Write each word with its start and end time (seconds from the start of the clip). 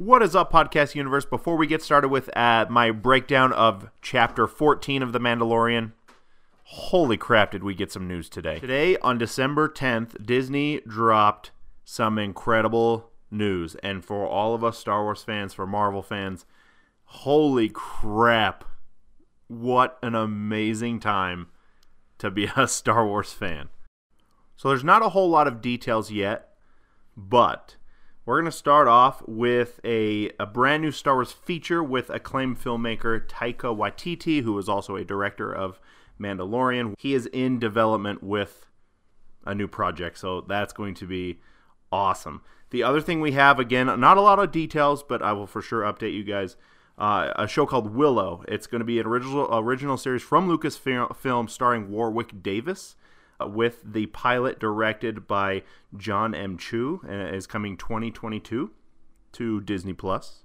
What 0.00 0.22
is 0.22 0.34
up, 0.34 0.50
Podcast 0.50 0.94
Universe? 0.94 1.26
Before 1.26 1.56
we 1.56 1.66
get 1.66 1.82
started 1.82 2.08
with 2.08 2.34
uh, 2.34 2.64
my 2.70 2.90
breakdown 2.90 3.52
of 3.52 3.90
Chapter 4.00 4.46
14 4.46 5.02
of 5.02 5.12
The 5.12 5.20
Mandalorian, 5.20 5.92
holy 6.62 7.18
crap, 7.18 7.50
did 7.50 7.62
we 7.62 7.74
get 7.74 7.92
some 7.92 8.08
news 8.08 8.30
today. 8.30 8.58
Today, 8.60 8.96
on 9.02 9.18
December 9.18 9.68
10th, 9.68 10.24
Disney 10.24 10.80
dropped 10.88 11.50
some 11.84 12.18
incredible 12.18 13.10
news. 13.30 13.74
And 13.82 14.02
for 14.02 14.26
all 14.26 14.54
of 14.54 14.64
us 14.64 14.78
Star 14.78 15.02
Wars 15.02 15.22
fans, 15.22 15.52
for 15.52 15.66
Marvel 15.66 16.02
fans, 16.02 16.46
holy 17.04 17.68
crap, 17.68 18.64
what 19.48 19.98
an 20.02 20.14
amazing 20.14 20.98
time 20.98 21.48
to 22.16 22.30
be 22.30 22.48
a 22.56 22.66
Star 22.68 23.06
Wars 23.06 23.34
fan. 23.34 23.68
So 24.56 24.70
there's 24.70 24.82
not 24.82 25.04
a 25.04 25.10
whole 25.10 25.28
lot 25.28 25.46
of 25.46 25.60
details 25.60 26.10
yet, 26.10 26.54
but 27.18 27.76
we're 28.30 28.40
going 28.40 28.44
to 28.48 28.56
start 28.56 28.86
off 28.86 29.24
with 29.26 29.80
a, 29.82 30.30
a 30.38 30.46
brand 30.46 30.84
new 30.84 30.92
Star 30.92 31.16
Wars 31.16 31.32
feature 31.32 31.82
with 31.82 32.08
acclaimed 32.10 32.62
filmmaker 32.62 33.26
Taika 33.26 33.76
Waititi, 33.76 34.44
who 34.44 34.56
is 34.56 34.68
also 34.68 34.94
a 34.94 35.04
director 35.04 35.52
of 35.52 35.80
Mandalorian. 36.20 36.94
He 36.96 37.12
is 37.12 37.26
in 37.26 37.58
development 37.58 38.22
with 38.22 38.66
a 39.44 39.52
new 39.52 39.66
project, 39.66 40.16
so 40.16 40.42
that's 40.42 40.72
going 40.72 40.94
to 40.94 41.08
be 41.08 41.40
awesome. 41.90 42.42
The 42.70 42.84
other 42.84 43.00
thing 43.00 43.20
we 43.20 43.32
have, 43.32 43.58
again, 43.58 43.86
not 43.98 44.16
a 44.16 44.20
lot 44.20 44.38
of 44.38 44.52
details, 44.52 45.02
but 45.02 45.22
I 45.22 45.32
will 45.32 45.48
for 45.48 45.60
sure 45.60 45.82
update 45.82 46.14
you 46.14 46.22
guys. 46.22 46.54
Uh, 46.96 47.32
a 47.34 47.48
show 47.48 47.66
called 47.66 47.96
Willow. 47.96 48.44
It's 48.46 48.68
going 48.68 48.78
to 48.78 48.84
be 48.84 49.00
an 49.00 49.06
original 49.08 49.48
original 49.50 49.96
series 49.96 50.22
from 50.22 50.48
Lucasfilm 50.48 51.50
starring 51.50 51.90
Warwick 51.90 52.44
Davis 52.44 52.94
with 53.48 53.80
the 53.84 54.06
pilot 54.06 54.58
directed 54.58 55.26
by 55.26 55.62
John 55.96 56.34
M. 56.34 56.58
Chu 56.58 57.00
and 57.08 57.34
is 57.34 57.46
coming 57.46 57.76
2022 57.76 58.70
to 59.32 59.60
Disney 59.60 59.92
Plus. 59.92 60.42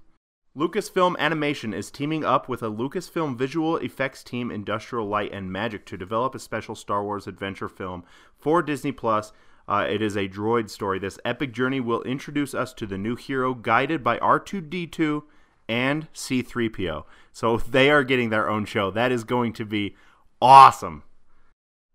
Lucasfilm 0.56 1.18
Animation 1.18 1.74
is 1.74 1.90
teaming 1.90 2.24
up 2.24 2.48
with 2.48 2.62
a 2.62 2.70
Lucasfilm 2.70 3.36
visual 3.36 3.76
effects 3.76 4.24
team 4.24 4.50
Industrial 4.50 5.06
Light 5.06 5.30
and 5.30 5.52
Magic 5.52 5.84
to 5.84 5.98
develop 5.98 6.34
a 6.34 6.38
special 6.38 6.74
Star 6.74 7.04
Wars 7.04 7.26
adventure 7.26 7.68
film 7.68 8.04
for 8.38 8.62
Disney 8.62 8.92
Plus. 8.92 9.32
Uh, 9.68 9.86
it 9.88 10.00
is 10.00 10.16
a 10.16 10.28
droid 10.28 10.70
story. 10.70 10.98
This 10.98 11.18
epic 11.24 11.52
journey 11.52 11.80
will 11.80 12.02
introduce 12.04 12.54
us 12.54 12.72
to 12.74 12.86
the 12.86 12.96
new 12.96 13.16
hero 13.16 13.52
guided 13.52 14.02
by 14.02 14.18
R2D2 14.18 15.24
and 15.68 16.10
C3PO. 16.14 17.04
So 17.32 17.58
they 17.58 17.90
are 17.90 18.04
getting 18.04 18.30
their 18.30 18.48
own 18.48 18.64
show. 18.64 18.90
That 18.90 19.12
is 19.12 19.24
going 19.24 19.52
to 19.54 19.66
be 19.66 19.94
awesome. 20.40 21.02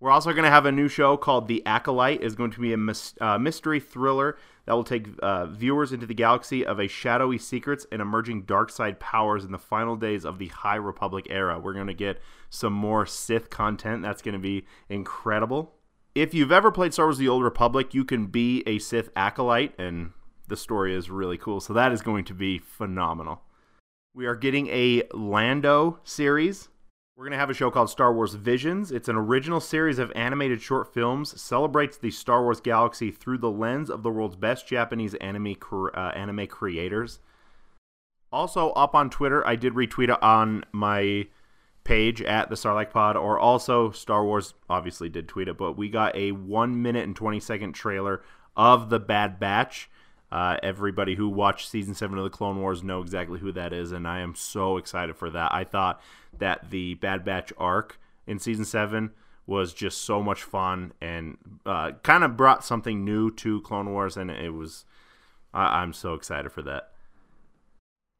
We're 0.01 0.09
also 0.09 0.31
going 0.31 0.45
to 0.45 0.49
have 0.49 0.65
a 0.65 0.71
new 0.71 0.87
show 0.87 1.15
called 1.15 1.47
The 1.47 1.63
Acolyte. 1.63 2.23
is 2.23 2.33
going 2.33 2.49
to 2.51 2.59
be 2.59 2.73
a 2.73 2.77
mis- 2.77 3.13
uh, 3.21 3.37
mystery 3.37 3.79
thriller 3.79 4.35
that 4.65 4.73
will 4.73 4.83
take 4.83 5.07
uh, 5.21 5.45
viewers 5.45 5.93
into 5.93 6.07
the 6.07 6.15
galaxy 6.15 6.65
of 6.65 6.79
a 6.79 6.87
shadowy 6.87 7.37
secrets 7.37 7.85
and 7.91 8.01
emerging 8.01 8.45
dark 8.45 8.71
side 8.71 8.99
powers 8.99 9.45
in 9.45 9.51
the 9.51 9.59
final 9.59 9.95
days 9.95 10.25
of 10.25 10.39
the 10.39 10.47
High 10.47 10.77
Republic 10.77 11.27
era. 11.29 11.59
We're 11.59 11.75
going 11.75 11.85
to 11.85 11.93
get 11.93 12.19
some 12.49 12.73
more 12.73 13.05
Sith 13.05 13.51
content. 13.51 14.01
That's 14.01 14.23
going 14.23 14.33
to 14.33 14.39
be 14.39 14.65
incredible. 14.89 15.75
If 16.15 16.33
you've 16.33 16.51
ever 16.51 16.71
played 16.71 16.93
Star 16.93 17.05
Wars: 17.05 17.19
The 17.19 17.29
Old 17.29 17.43
Republic, 17.43 17.93
you 17.93 18.03
can 18.03 18.25
be 18.25 18.63
a 18.65 18.79
Sith 18.79 19.11
acolyte, 19.15 19.79
and 19.79 20.13
the 20.47 20.57
story 20.57 20.95
is 20.95 21.11
really 21.11 21.37
cool. 21.37 21.61
So 21.61 21.73
that 21.73 21.91
is 21.91 22.01
going 22.01 22.25
to 22.25 22.33
be 22.33 22.57
phenomenal. 22.57 23.43
We 24.15 24.25
are 24.25 24.35
getting 24.35 24.67
a 24.69 25.03
Lando 25.13 25.99
series 26.03 26.69
we're 27.15 27.25
going 27.25 27.33
to 27.33 27.37
have 27.37 27.49
a 27.49 27.53
show 27.53 27.69
called 27.69 27.89
Star 27.89 28.13
Wars 28.13 28.35
Visions. 28.35 28.91
It's 28.91 29.09
an 29.09 29.15
original 29.15 29.59
series 29.59 29.99
of 29.99 30.11
animated 30.15 30.61
short 30.61 30.93
films, 30.93 31.39
celebrates 31.39 31.97
the 31.97 32.09
Star 32.09 32.41
Wars 32.41 32.61
galaxy 32.61 33.11
through 33.11 33.39
the 33.39 33.51
lens 33.51 33.89
of 33.89 34.01
the 34.01 34.09
world's 34.09 34.37
best 34.37 34.67
Japanese 34.67 35.13
anime 35.15 35.55
uh, 35.71 36.11
anime 36.15 36.47
creators. 36.47 37.19
Also 38.31 38.69
up 38.71 38.95
on 38.95 39.09
Twitter, 39.09 39.45
I 39.45 39.57
did 39.57 39.73
retweet 39.73 40.09
it 40.09 40.23
on 40.23 40.63
my 40.71 41.27
page 41.83 42.21
at 42.21 42.49
the 42.49 42.55
Sarlacc 42.55 42.91
Pod, 42.91 43.17
or 43.17 43.37
also 43.37 43.91
Star 43.91 44.23
Wars 44.23 44.53
obviously 44.69 45.09
did 45.09 45.27
tweet 45.27 45.49
it, 45.49 45.57
but 45.57 45.77
we 45.77 45.89
got 45.89 46.15
a 46.15 46.31
one 46.31 46.81
minute 46.81 47.03
and 47.03 47.15
twenty 47.15 47.41
second 47.41 47.73
trailer 47.73 48.21
of 48.55 48.89
the 48.89 48.99
Bad 48.99 49.37
Batch. 49.37 49.89
Uh, 50.31 50.57
everybody 50.63 51.15
who 51.15 51.27
watched 51.27 51.67
season 51.69 51.93
seven 51.93 52.17
of 52.17 52.23
the 52.23 52.29
Clone 52.29 52.61
Wars 52.61 52.83
know 52.83 53.01
exactly 53.01 53.39
who 53.39 53.51
that 53.51 53.73
is, 53.73 53.91
and 53.91 54.07
I 54.07 54.19
am 54.19 54.33
so 54.33 54.77
excited 54.77 55.15
for 55.17 55.29
that. 55.29 55.53
I 55.53 55.63
thought 55.65 56.01
that 56.37 56.69
the 56.69 56.93
Bad 56.95 57.25
Batch 57.25 57.51
arc 57.57 57.99
in 58.25 58.39
season 58.39 58.63
seven 58.65 59.11
was 59.45 59.73
just 59.73 59.99
so 60.03 60.23
much 60.23 60.43
fun 60.43 60.93
and 61.01 61.37
uh, 61.65 61.91
kind 62.03 62.23
of 62.23 62.37
brought 62.37 62.63
something 62.63 63.03
new 63.03 63.29
to 63.31 63.59
Clone 63.61 63.91
Wars, 63.91 64.15
and 64.15 64.31
it 64.31 64.53
was. 64.53 64.85
I- 65.53 65.81
I'm 65.81 65.91
so 65.91 66.13
excited 66.13 66.51
for 66.53 66.61
that. 66.61 66.91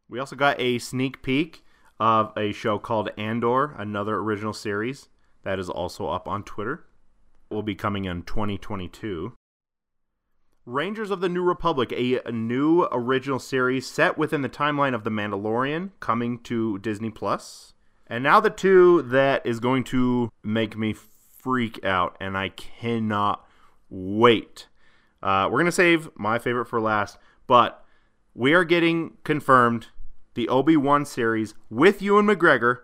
We 0.10 0.20
also 0.20 0.36
got 0.36 0.60
a 0.60 0.80
sneak 0.80 1.22
peek 1.22 1.64
of 1.98 2.34
a 2.36 2.52
show 2.52 2.78
called 2.78 3.10
Andor, 3.18 3.74
another 3.78 4.16
original 4.18 4.52
series 4.52 5.08
that 5.44 5.60
is 5.60 5.70
also 5.70 6.08
up 6.08 6.28
on 6.28 6.44
Twitter. 6.44 6.84
Will 7.50 7.64
be 7.64 7.76
coming 7.76 8.04
in 8.06 8.24
2022. 8.24 9.34
Rangers 10.72 11.12
of 11.12 11.20
the 11.20 11.30
New 11.30 11.44
Republic, 11.44 11.92
a, 11.92 12.20
a, 12.26 12.32
new 12.32 12.88
original 12.92 13.40
series 13.40 13.86
set 13.86 14.18
within 14.18 14.42
the 14.42 14.50
timeline 14.50 14.96
of 14.96 15.04
The 15.04 15.10
Mandalorian, 15.10 15.92
coming 16.00 16.40
to 16.44 16.80
Disney 16.80 17.10
Plus. 17.10 17.74
And 18.08 18.24
now 18.24 18.40
the 18.40 18.50
two 18.50 19.02
that 19.04 19.46
is 19.46 19.60
going 19.60 19.84
to 19.86 20.32
make 20.44 20.78
me 20.78 20.94
freak 20.94 21.84
out, 21.84 22.16
and 22.22 22.38
I 22.38 22.50
cannot 22.50 23.46
wait. 23.90 24.68
Uh, 25.22 25.50
we're 25.52 25.60
gonna 25.60 25.72
save 25.72 26.10
my 26.16 26.40
favorite 26.40 26.68
for 26.68 26.80
last, 26.80 27.18
but 27.48 27.84
we 28.34 28.54
are 28.54 28.64
getting 28.64 29.18
confirmed 29.24 29.88
the 30.36 30.48
Obi 30.48 30.78
Wan 30.78 31.06
series 31.06 31.54
with 31.70 32.02
Ewan 32.02 32.28
McGregor, 32.28 32.80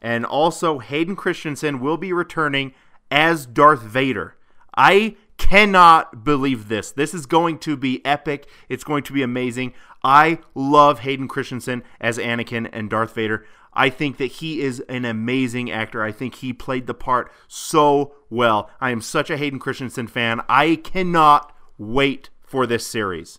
and 0.00 0.24
also 0.24 0.78
Hayden 0.78 1.16
Christensen 1.16 1.80
will 1.80 1.96
be 1.96 2.12
returning 2.12 2.72
as 3.10 3.46
Darth 3.46 3.82
Vader. 3.82 4.36
I 4.76 5.16
cannot 5.38 6.24
believe 6.24 6.68
this. 6.68 6.90
This 6.92 7.14
is 7.14 7.26
going 7.26 7.58
to 7.60 7.76
be 7.76 8.04
epic. 8.04 8.48
It's 8.68 8.84
going 8.84 9.02
to 9.04 9.12
be 9.12 9.22
amazing. 9.22 9.74
I 10.02 10.38
love 10.54 11.00
Hayden 11.00 11.28
Christensen 11.28 11.82
as 12.00 12.18
Anakin 12.18 12.68
and 12.72 12.88
Darth 12.90 13.14
Vader. 13.14 13.44
I 13.72 13.90
think 13.90 14.16
that 14.16 14.26
he 14.26 14.62
is 14.62 14.80
an 14.88 15.04
amazing 15.04 15.70
actor. 15.70 16.02
I 16.02 16.10
think 16.10 16.36
he 16.36 16.52
played 16.52 16.86
the 16.86 16.94
part 16.94 17.30
so 17.46 18.14
well. 18.30 18.70
I 18.80 18.90
am 18.90 19.02
such 19.02 19.28
a 19.28 19.36
Hayden 19.36 19.58
Christensen 19.58 20.06
fan. 20.06 20.40
I 20.48 20.76
cannot 20.76 21.54
wait 21.76 22.30
for 22.42 22.66
this 22.66 22.86
series. 22.86 23.38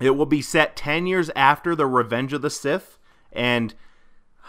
It 0.00 0.10
will 0.10 0.26
be 0.26 0.42
set 0.42 0.76
10 0.76 1.06
years 1.06 1.30
after 1.34 1.74
The 1.74 1.86
Revenge 1.86 2.32
of 2.32 2.42
the 2.42 2.50
Sith 2.50 2.98
and 3.32 3.74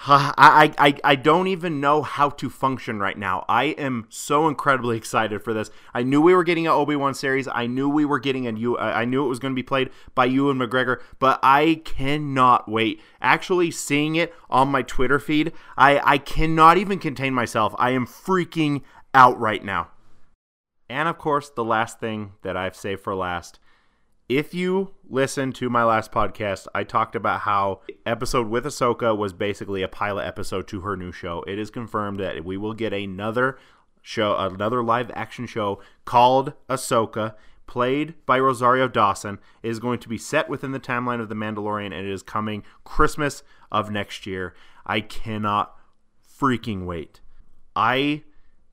I, 0.05 0.73
I, 0.77 0.95
I 1.03 1.15
don't 1.15 1.47
even 1.47 1.79
know 1.79 2.01
how 2.01 2.29
to 2.29 2.49
function 2.49 2.99
right 2.99 3.17
now. 3.17 3.45
I 3.47 3.65
am 3.65 4.07
so 4.09 4.47
incredibly 4.47 4.97
excited 5.03 5.43
for 5.43 5.53
this. 5.53 5.69
I 5.93 6.03
knew 6.03 6.21
we 6.21 6.33
were 6.33 6.43
getting 6.43 6.67
an 6.67 6.73
Obi 6.73 6.95
Wan 6.95 7.13
series. 7.13 7.47
I 7.47 7.67
knew 7.67 7.87
we 7.87 8.03
were 8.03 8.19
getting 8.19 8.45
a 8.45 8.51
new. 8.51 8.75
Uh, 8.75 8.93
I 8.95 9.05
knew 9.05 9.25
it 9.25 9.29
was 9.29 9.39
going 9.39 9.53
to 9.53 9.55
be 9.55 9.63
played 9.63 9.89
by 10.13 10.25
Ewan 10.25 10.57
McGregor, 10.57 11.01
but 11.19 11.39
I 11.41 11.81
cannot 11.85 12.67
wait. 12.67 13.01
Actually, 13.21 13.71
seeing 13.71 14.15
it 14.15 14.33
on 14.49 14.67
my 14.67 14.81
Twitter 14.81 15.19
feed, 15.19 15.53
I 15.77 15.99
I 16.03 16.17
cannot 16.17 16.77
even 16.77 16.99
contain 16.99 17.33
myself. 17.33 17.73
I 17.77 17.91
am 17.91 18.05
freaking 18.05 18.81
out 19.13 19.39
right 19.39 19.63
now. 19.63 19.89
And 20.89 21.07
of 21.07 21.17
course, 21.17 21.49
the 21.49 21.63
last 21.63 21.99
thing 21.99 22.33
that 22.41 22.57
I've 22.57 22.75
saved 22.75 23.01
for 23.01 23.15
last 23.15 23.59
if 24.29 24.53
you 24.53 24.93
listen 25.07 25.51
to 25.53 25.69
my 25.69 25.83
last 25.83 26.11
podcast, 26.11 26.67
I 26.73 26.83
talked 26.83 27.15
about 27.15 27.41
how 27.41 27.81
episode 28.05 28.47
with 28.47 28.65
Ahsoka 28.65 29.15
was 29.15 29.33
basically 29.33 29.83
a 29.83 29.87
pilot 29.87 30.25
episode 30.25 30.67
to 30.69 30.81
her 30.81 30.95
new 30.95 31.11
show. 31.11 31.43
It 31.47 31.59
is 31.59 31.69
confirmed 31.69 32.19
that 32.19 32.43
we 32.45 32.57
will 32.57 32.73
get 32.73 32.93
another 32.93 33.57
show, 34.01 34.35
another 34.37 34.83
live 34.83 35.11
action 35.13 35.45
show 35.45 35.81
called 36.05 36.53
Ahsoka, 36.69 37.35
played 37.67 38.13
by 38.25 38.39
Rosario 38.39 38.87
Dawson. 38.87 39.39
It 39.61 39.69
is 39.69 39.79
going 39.79 39.99
to 39.99 40.09
be 40.09 40.17
set 40.17 40.49
within 40.49 40.71
the 40.71 40.79
timeline 40.79 41.21
of 41.21 41.29
The 41.29 41.35
Mandalorian, 41.35 41.87
and 41.87 42.07
it 42.07 42.11
is 42.11 42.23
coming 42.23 42.63
Christmas 42.83 43.43
of 43.71 43.91
next 43.91 44.25
year. 44.25 44.53
I 44.85 45.01
cannot 45.01 45.75
freaking 46.39 46.85
wait. 46.85 47.19
I 47.75 48.23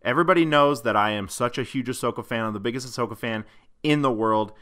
everybody 0.02 0.44
knows 0.44 0.82
that 0.82 0.96
I 0.96 1.10
am 1.10 1.28
such 1.28 1.58
a 1.58 1.62
huge 1.62 1.88
Ahsoka 1.88 2.24
fan. 2.24 2.44
I'm 2.44 2.52
the 2.52 2.60
biggest 2.60 2.86
Ahsoka 2.86 3.16
fan 3.16 3.44
in 3.82 4.02
the 4.02 4.12
world. 4.12 4.52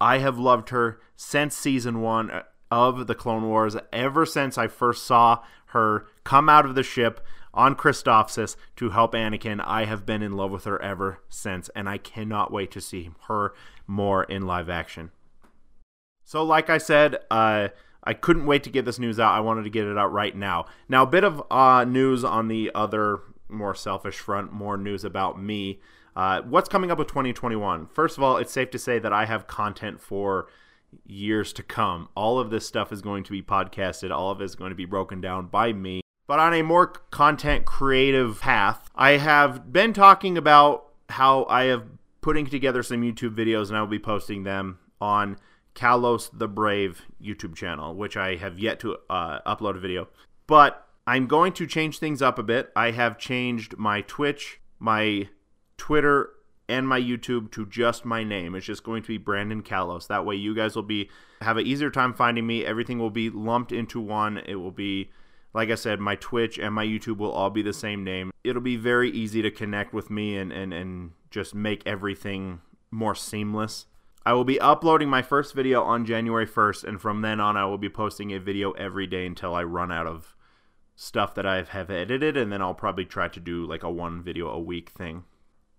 I 0.00 0.18
have 0.18 0.38
loved 0.38 0.70
her 0.70 1.00
since 1.16 1.56
season 1.56 2.00
one 2.00 2.42
of 2.70 3.06
the 3.06 3.14
Clone 3.14 3.48
Wars, 3.48 3.76
ever 3.92 4.26
since 4.26 4.58
I 4.58 4.66
first 4.68 5.04
saw 5.04 5.42
her 5.66 6.06
come 6.24 6.48
out 6.48 6.66
of 6.66 6.74
the 6.74 6.82
ship 6.82 7.24
on 7.54 7.74
Christophsis 7.74 8.56
to 8.76 8.90
help 8.90 9.14
Anakin. 9.14 9.62
I 9.64 9.84
have 9.84 10.04
been 10.04 10.22
in 10.22 10.36
love 10.36 10.50
with 10.50 10.64
her 10.64 10.80
ever 10.82 11.20
since, 11.28 11.70
and 11.74 11.88
I 11.88 11.98
cannot 11.98 12.52
wait 12.52 12.70
to 12.72 12.80
see 12.80 13.10
her 13.28 13.54
more 13.86 14.24
in 14.24 14.46
live 14.46 14.68
action. 14.68 15.10
So, 16.24 16.42
like 16.42 16.68
I 16.68 16.78
said, 16.78 17.18
uh, 17.30 17.68
I 18.04 18.14
couldn't 18.14 18.46
wait 18.46 18.62
to 18.64 18.70
get 18.70 18.84
this 18.84 18.98
news 18.98 19.18
out. 19.18 19.34
I 19.34 19.40
wanted 19.40 19.64
to 19.64 19.70
get 19.70 19.86
it 19.86 19.96
out 19.96 20.12
right 20.12 20.36
now. 20.36 20.66
Now, 20.88 21.04
a 21.04 21.06
bit 21.06 21.24
of 21.24 21.42
uh, 21.50 21.84
news 21.84 22.24
on 22.24 22.48
the 22.48 22.70
other 22.74 23.20
more 23.48 23.74
selfish 23.74 24.16
front, 24.18 24.52
more 24.52 24.76
news 24.76 25.04
about 25.04 25.40
me. 25.40 25.80
Uh, 26.16 26.40
what's 26.42 26.68
coming 26.68 26.90
up 26.90 26.98
with 26.98 27.08
2021? 27.08 27.86
First 27.88 28.16
of 28.16 28.24
all, 28.24 28.38
it's 28.38 28.50
safe 28.50 28.70
to 28.70 28.78
say 28.78 28.98
that 28.98 29.12
I 29.12 29.26
have 29.26 29.46
content 29.46 30.00
for 30.00 30.48
years 31.04 31.52
to 31.52 31.62
come. 31.62 32.08
All 32.16 32.38
of 32.38 32.48
this 32.48 32.66
stuff 32.66 32.90
is 32.90 33.02
going 33.02 33.22
to 33.24 33.32
be 33.32 33.42
podcasted, 33.42 34.10
all 34.10 34.30
of 34.30 34.40
it 34.40 34.44
is 34.44 34.54
going 34.54 34.70
to 34.70 34.76
be 34.76 34.86
broken 34.86 35.20
down 35.20 35.48
by 35.48 35.74
me. 35.74 36.00
But 36.26 36.40
on 36.40 36.54
a 36.54 36.62
more 36.62 36.86
content 36.86 37.66
creative 37.66 38.40
path, 38.40 38.90
I 38.96 39.12
have 39.12 39.72
been 39.72 39.92
talking 39.92 40.38
about 40.38 40.86
how 41.10 41.44
I 41.44 41.64
have 41.64 41.84
putting 42.22 42.46
together 42.46 42.82
some 42.82 43.02
YouTube 43.02 43.36
videos 43.36 43.68
and 43.68 43.76
I 43.76 43.80
will 43.80 43.86
be 43.86 43.98
posting 43.98 44.42
them 44.42 44.78
on 45.00 45.36
Kalos 45.74 46.30
the 46.32 46.48
Brave 46.48 47.02
YouTube 47.22 47.54
channel, 47.54 47.94
which 47.94 48.16
I 48.16 48.36
have 48.36 48.58
yet 48.58 48.80
to 48.80 48.96
uh, 49.10 49.40
upload 49.42 49.76
a 49.76 49.80
video. 49.80 50.08
But 50.46 50.84
I'm 51.06 51.26
going 51.26 51.52
to 51.52 51.66
change 51.66 51.98
things 51.98 52.22
up 52.22 52.38
a 52.38 52.42
bit. 52.42 52.72
I 52.74 52.92
have 52.92 53.18
changed 53.18 53.76
my 53.76 54.00
Twitch, 54.00 54.60
my 54.80 55.28
Twitter, 55.76 56.30
and 56.68 56.88
my 56.88 57.00
YouTube 57.00 57.52
to 57.52 57.66
just 57.66 58.04
my 58.04 58.24
name. 58.24 58.54
It's 58.54 58.66
just 58.66 58.82
going 58.82 59.02
to 59.02 59.08
be 59.08 59.18
Brandon 59.18 59.62
Kalos. 59.62 60.08
That 60.08 60.24
way 60.24 60.34
you 60.34 60.54
guys 60.54 60.74
will 60.74 60.82
be 60.82 61.10
have 61.40 61.56
an 61.56 61.66
easier 61.66 61.90
time 61.90 62.12
finding 62.12 62.46
me. 62.46 62.64
Everything 62.64 62.98
will 62.98 63.10
be 63.10 63.30
lumped 63.30 63.72
into 63.72 64.00
one. 64.00 64.38
It 64.38 64.56
will 64.56 64.72
be 64.72 65.10
like 65.56 65.70
I 65.70 65.74
said, 65.74 66.00
my 66.00 66.16
Twitch 66.16 66.58
and 66.58 66.74
my 66.74 66.84
YouTube 66.84 67.16
will 67.16 67.32
all 67.32 67.48
be 67.48 67.62
the 67.62 67.72
same 67.72 68.04
name. 68.04 68.30
It'll 68.44 68.60
be 68.60 68.76
very 68.76 69.10
easy 69.10 69.40
to 69.40 69.50
connect 69.50 69.94
with 69.94 70.10
me 70.10 70.36
and, 70.36 70.52
and, 70.52 70.74
and 70.74 71.12
just 71.30 71.54
make 71.54 71.82
everything 71.86 72.60
more 72.90 73.14
seamless. 73.14 73.86
I 74.26 74.34
will 74.34 74.44
be 74.44 74.60
uploading 74.60 75.08
my 75.08 75.22
first 75.22 75.54
video 75.54 75.82
on 75.82 76.04
January 76.04 76.46
1st, 76.46 76.84
and 76.84 77.00
from 77.00 77.22
then 77.22 77.40
on, 77.40 77.56
I 77.56 77.64
will 77.64 77.78
be 77.78 77.88
posting 77.88 78.34
a 78.34 78.38
video 78.38 78.72
every 78.72 79.06
day 79.06 79.24
until 79.24 79.54
I 79.54 79.62
run 79.62 79.90
out 79.90 80.06
of 80.06 80.36
stuff 80.94 81.34
that 81.36 81.46
I 81.46 81.62
have 81.62 81.90
edited, 81.90 82.36
and 82.36 82.52
then 82.52 82.60
I'll 82.60 82.74
probably 82.74 83.06
try 83.06 83.28
to 83.28 83.40
do 83.40 83.64
like 83.64 83.82
a 83.82 83.90
one 83.90 84.22
video 84.22 84.48
a 84.48 84.60
week 84.60 84.90
thing. 84.90 85.24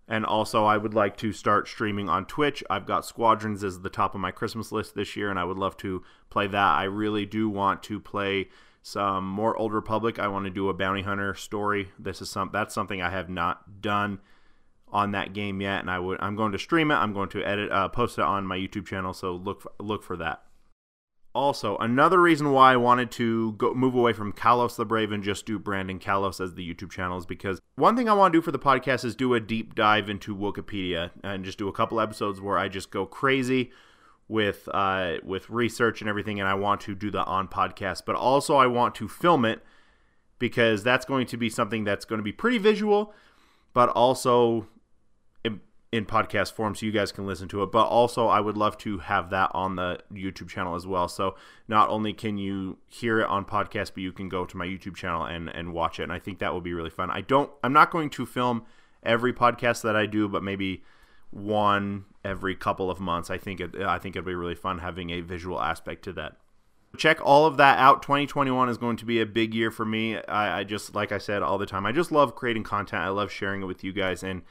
And 0.08 0.26
also, 0.26 0.64
I 0.64 0.78
would 0.78 0.94
like 0.94 1.18
to 1.18 1.34
start 1.34 1.68
streaming 1.68 2.08
on 2.08 2.26
Twitch. 2.26 2.64
I've 2.70 2.86
got 2.86 3.06
Squadrons 3.06 3.64
as 3.64 3.82
the 3.82 3.90
top 3.90 4.16
of 4.16 4.22
my 4.22 4.32
Christmas 4.32 4.72
list 4.72 4.96
this 4.96 5.18
year, 5.18 5.30
and 5.30 5.38
I 5.38 5.44
would 5.44 5.58
love 5.58 5.76
to 5.78 6.02
play 6.30 6.48
that. 6.48 6.78
I 6.78 6.84
really 6.84 7.26
do 7.26 7.50
want 7.50 7.84
to 7.84 8.00
play 8.00 8.48
some 8.82 9.28
more 9.28 9.56
Old 9.58 9.74
Republic. 9.74 10.18
I 10.18 10.30
want 10.30 10.46
to 10.46 10.50
do 10.50 10.70
a 10.70 10.74
bounty 10.74 11.02
hunter 11.02 11.34
story. 11.34 11.90
This 12.00 12.22
is 12.22 12.30
some 12.30 12.52
that's 12.54 12.74
something 12.74 13.02
I 13.02 13.10
have 13.10 13.30
not 13.30 13.82
done 13.82 14.20
on 14.90 15.12
that 15.12 15.34
game 15.34 15.60
yet, 15.60 15.82
and 15.82 15.92
I 15.92 16.00
would 16.00 16.20
I'm 16.22 16.38
going 16.38 16.54
to 16.54 16.58
stream 16.58 16.90
it. 16.92 16.96
I'm 16.96 17.14
going 17.14 17.28
to 17.30 17.44
edit 17.44 17.70
uh, 17.70 17.90
post 17.90 18.18
it 18.18 18.24
on 18.24 18.46
my 18.46 18.58
YouTube 18.58 18.88
channel. 18.88 19.14
So 19.14 19.34
look 19.34 19.62
for, 19.62 19.74
look 19.80 20.04
for 20.04 20.16
that. 20.18 20.44
Also, 21.38 21.78
another 21.78 22.20
reason 22.20 22.52
why 22.52 22.74
I 22.74 22.78
wanted 22.78 23.12
to 23.12 23.52
go 23.60 23.72
move 23.76 23.94
away 23.94 24.12
from 24.12 24.34
Kalos 24.34 24.76
the 24.76 24.86
Brave 24.86 25.12
and 25.12 25.24
just 25.24 25.46
do 25.46 25.60
Brandon 25.60 26.00
Kalos 26.00 26.44
as 26.44 26.56
the 26.56 26.68
YouTube 26.68 26.90
channel 26.90 27.16
is 27.20 27.28
because 27.28 27.62
one 27.76 27.96
thing 27.96 28.10
I 28.10 28.14
want 28.14 28.34
to 28.34 28.40
do 28.40 28.42
for 28.42 28.52
the 28.52 28.58
podcast 28.58 29.06
is 29.06 29.16
do 29.16 29.36
a 29.36 29.40
deep 29.40 29.76
dive 29.76 30.10
into 30.10 30.36
Wikipedia 30.36 31.12
and 31.24 31.46
just 31.46 31.60
do 31.60 31.68
a 31.68 31.72
couple 31.72 32.02
episodes 32.02 32.42
where 32.42 32.58
I 32.58 32.70
just 32.70 32.90
go 32.90 33.06
crazy 33.06 33.70
with 34.28 34.68
uh, 34.74 35.18
with 35.24 35.48
research 35.52 36.02
and 36.02 36.10
everything, 36.10 36.40
and 36.40 36.50
I 36.50 36.56
want 36.56 36.82
to 36.82 36.96
do 36.96 37.12
the 37.12 37.24
on 37.26 37.48
podcast, 37.48 38.02
but 38.08 38.16
also 38.16 38.56
I 38.56 38.66
want 38.66 38.96
to 38.96 39.08
film 39.08 39.46
it 39.46 39.62
because 40.40 40.82
that's 40.82 41.06
going 41.06 41.28
to 41.28 41.38
be 41.38 41.52
something 41.52 41.84
that's 41.84 42.04
going 42.04 42.18
to 42.18 42.24
be 42.24 42.32
pretty 42.32 42.58
visual, 42.58 43.14
but 43.76 43.90
also 43.90 44.66
in 45.92 46.06
podcast 46.06 46.52
form 46.52 46.76
so 46.76 46.86
you 46.86 46.92
guys 46.92 47.12
can 47.12 47.26
listen 47.26 47.48
to 47.48 47.64
it. 47.64 47.72
But 47.72 47.86
also, 47.86 48.28
I 48.28 48.40
would 48.40 48.58
love 48.58 48.78
to 48.80 49.00
have 49.00 49.30
that 49.30 49.52
on 49.54 49.76
the 49.76 50.00
YouTube 50.14 50.50
channel 50.50 50.76
as 50.76 50.86
well. 50.86 51.08
So 51.08 51.36
not 51.68 51.90
only 51.90 52.14
can 52.14 52.38
you 52.38 52.78
hear 52.88 53.20
it 53.20 53.28
on 53.28 53.46
podcast, 53.46 53.92
but 53.94 54.04
you 54.04 54.12
can 54.12 54.30
go 54.30 54.46
to 54.46 54.58
my 54.58 54.66
YouTube 54.66 54.96
channel 54.96 55.24
and 55.24 55.50
and 55.50 55.74
watch 55.74 56.00
it. 56.00 56.04
And 56.04 56.12
I 56.12 56.20
think 56.20 56.40
that 56.40 56.54
will 56.54 56.62
be 56.62 56.74
really 56.74 56.90
fun. 56.90 57.10
I 57.10 57.22
don't. 57.22 57.50
I'm 57.64 57.74
not 57.74 57.92
going 57.92 58.10
to 58.12 58.26
film 58.26 58.66
every 59.04 59.34
podcast 59.34 59.82
that 59.84 59.96
I 59.96 60.06
do, 60.06 60.28
but 60.28 60.44
maybe 60.44 60.84
one 61.32 62.06
every 62.24 62.56
couple 62.56 62.92
of 62.92 63.00
months. 63.00 63.30
I 63.30 63.38
think 63.38 63.62
it. 63.62 63.76
I 63.78 64.00
think 64.00 64.16
it'll 64.16 64.26
be 64.26 64.36
really 64.36 64.56
fun 64.56 64.80
having 64.80 65.10
a 65.12 65.22
visual 65.22 65.62
aspect 65.62 66.04
to 66.06 66.14
that 66.14 66.38
check 66.96 67.20
all 67.22 67.46
of 67.46 67.58
that 67.58 67.78
out 67.78 68.02
2021 68.02 68.70
is 68.70 68.78
going 68.78 68.98
to 68.98 69.06
be 69.06 69.20
a 69.20 69.26
big 69.26 69.54
year 69.54 69.70
for 69.70 69.86
me 69.86 70.18
I, 70.18 70.60
I, 70.60 70.64
just 70.64 70.96
like 70.96 71.12
i 71.12 71.18
said 71.18 71.44
all 71.44 71.58
the 71.58 71.66
time 71.66 71.86
i 71.86 71.92
just 71.92 72.12
love 72.12 72.34
creating 72.34 72.64
content 72.64 73.04
i 73.04 73.10
love 73.10 73.32
sharing 73.32 73.62
it 73.62 73.66
with 73.66 73.84
you 73.84 73.92
guys 73.92 74.24
and 74.24 74.42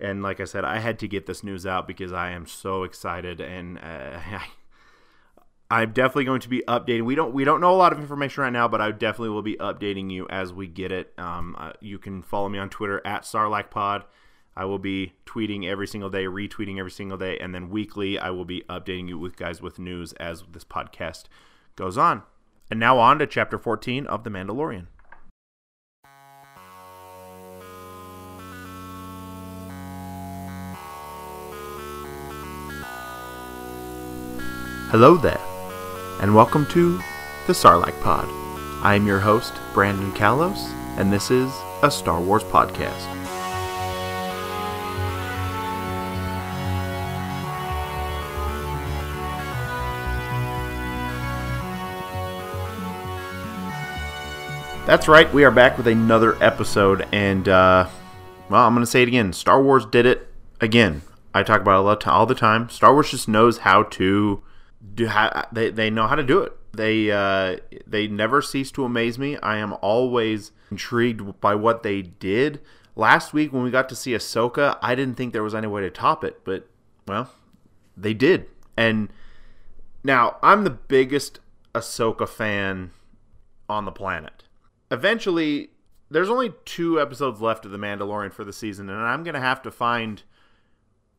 and 0.00 0.22
like 0.22 0.40
I 0.40 0.44
said, 0.44 0.64
I 0.64 0.78
had 0.78 0.98
to 1.00 1.08
get 1.08 1.26
this 1.26 1.44
news 1.44 1.66
out 1.66 1.86
because 1.86 2.12
I 2.12 2.30
am 2.30 2.46
so 2.46 2.84
excited, 2.84 3.40
and 3.40 3.78
uh, 3.78 4.20
I'm 5.70 5.92
definitely 5.92 6.24
going 6.24 6.40
to 6.40 6.48
be 6.48 6.62
updating. 6.66 7.04
We 7.04 7.14
don't 7.14 7.32
we 7.32 7.44
don't 7.44 7.60
know 7.60 7.72
a 7.72 7.76
lot 7.76 7.92
of 7.92 8.00
information 8.00 8.42
right 8.42 8.52
now, 8.52 8.66
but 8.68 8.80
I 8.80 8.90
definitely 8.90 9.30
will 9.30 9.42
be 9.42 9.56
updating 9.56 10.10
you 10.10 10.26
as 10.28 10.52
we 10.52 10.66
get 10.66 10.90
it. 10.90 11.12
Um, 11.18 11.54
uh, 11.58 11.72
you 11.80 11.98
can 11.98 12.22
follow 12.22 12.48
me 12.48 12.58
on 12.58 12.70
Twitter 12.70 13.00
at 13.04 13.22
SarlaccPod. 13.22 14.04
I 14.56 14.64
will 14.64 14.78
be 14.78 15.14
tweeting 15.26 15.64
every 15.66 15.86
single 15.86 16.10
day, 16.10 16.24
retweeting 16.24 16.78
every 16.78 16.90
single 16.90 17.16
day, 17.16 17.38
and 17.38 17.54
then 17.54 17.70
weekly 17.70 18.18
I 18.18 18.30
will 18.30 18.44
be 18.44 18.62
updating 18.68 19.08
you 19.08 19.18
with 19.18 19.36
guys 19.36 19.62
with 19.62 19.78
news 19.78 20.12
as 20.14 20.42
this 20.50 20.64
podcast 20.64 21.24
goes 21.76 21.96
on. 21.96 22.24
And 22.70 22.78
now 22.78 22.98
on 22.98 23.18
to 23.20 23.26
chapter 23.26 23.58
14 23.58 24.06
of 24.06 24.24
The 24.24 24.30
Mandalorian. 24.30 24.86
Hello 34.90 35.16
there, 35.16 35.40
and 36.20 36.34
welcome 36.34 36.66
to 36.66 36.96
the 37.46 37.52
Sarlacc 37.52 38.02
Pod. 38.02 38.24
I 38.82 38.96
am 38.96 39.06
your 39.06 39.20
host, 39.20 39.52
Brandon 39.72 40.10
Kalos, 40.14 40.58
and 40.98 41.12
this 41.12 41.30
is 41.30 41.48
a 41.84 41.88
Star 41.88 42.20
Wars 42.20 42.42
podcast. 42.42 43.06
That's 54.86 55.06
right, 55.06 55.32
we 55.32 55.44
are 55.44 55.52
back 55.52 55.76
with 55.76 55.86
another 55.86 56.34
episode, 56.42 57.06
and, 57.12 57.48
uh, 57.48 57.86
well, 58.48 58.66
I'm 58.66 58.74
going 58.74 58.84
to 58.84 58.90
say 58.90 59.02
it 59.02 59.08
again. 59.08 59.32
Star 59.34 59.62
Wars 59.62 59.86
did 59.86 60.04
it 60.04 60.26
again. 60.60 61.02
I 61.32 61.44
talk 61.44 61.60
about 61.60 62.02
it 62.02 62.08
all 62.08 62.26
the 62.26 62.34
time. 62.34 62.68
Star 62.70 62.92
Wars 62.92 63.12
just 63.12 63.28
knows 63.28 63.58
how 63.58 63.84
to 63.84 64.42
do 64.94 65.06
how 65.06 65.46
they, 65.52 65.70
they 65.70 65.90
know 65.90 66.06
how 66.06 66.14
to 66.14 66.22
do 66.22 66.40
it. 66.40 66.52
They 66.72 67.10
uh, 67.10 67.56
they 67.86 68.06
never 68.06 68.40
cease 68.40 68.70
to 68.72 68.84
amaze 68.84 69.18
me. 69.18 69.36
I 69.38 69.58
am 69.58 69.74
always 69.82 70.52
intrigued 70.70 71.40
by 71.40 71.54
what 71.54 71.82
they 71.82 72.02
did. 72.02 72.60
Last 72.96 73.32
week 73.32 73.52
when 73.52 73.62
we 73.62 73.70
got 73.70 73.88
to 73.88 73.96
see 73.96 74.12
Ahsoka, 74.12 74.78
I 74.82 74.94
didn't 74.94 75.16
think 75.16 75.32
there 75.32 75.42
was 75.42 75.54
any 75.54 75.66
way 75.66 75.82
to 75.82 75.90
top 75.90 76.24
it, 76.24 76.44
but 76.44 76.68
well, 77.06 77.30
they 77.96 78.14
did. 78.14 78.46
And 78.76 79.12
now 80.04 80.36
I'm 80.42 80.64
the 80.64 80.70
biggest 80.70 81.40
Ahsoka 81.74 82.28
fan 82.28 82.92
on 83.68 83.84
the 83.84 83.92
planet. 83.92 84.44
Eventually, 84.90 85.70
there's 86.10 86.28
only 86.28 86.52
two 86.64 87.00
episodes 87.00 87.40
left 87.40 87.64
of 87.64 87.70
The 87.70 87.78
Mandalorian 87.78 88.32
for 88.32 88.44
the 88.44 88.52
season, 88.52 88.88
and 88.88 89.00
I'm 89.00 89.22
gonna 89.22 89.40
have 89.40 89.62
to 89.62 89.70
find 89.70 90.22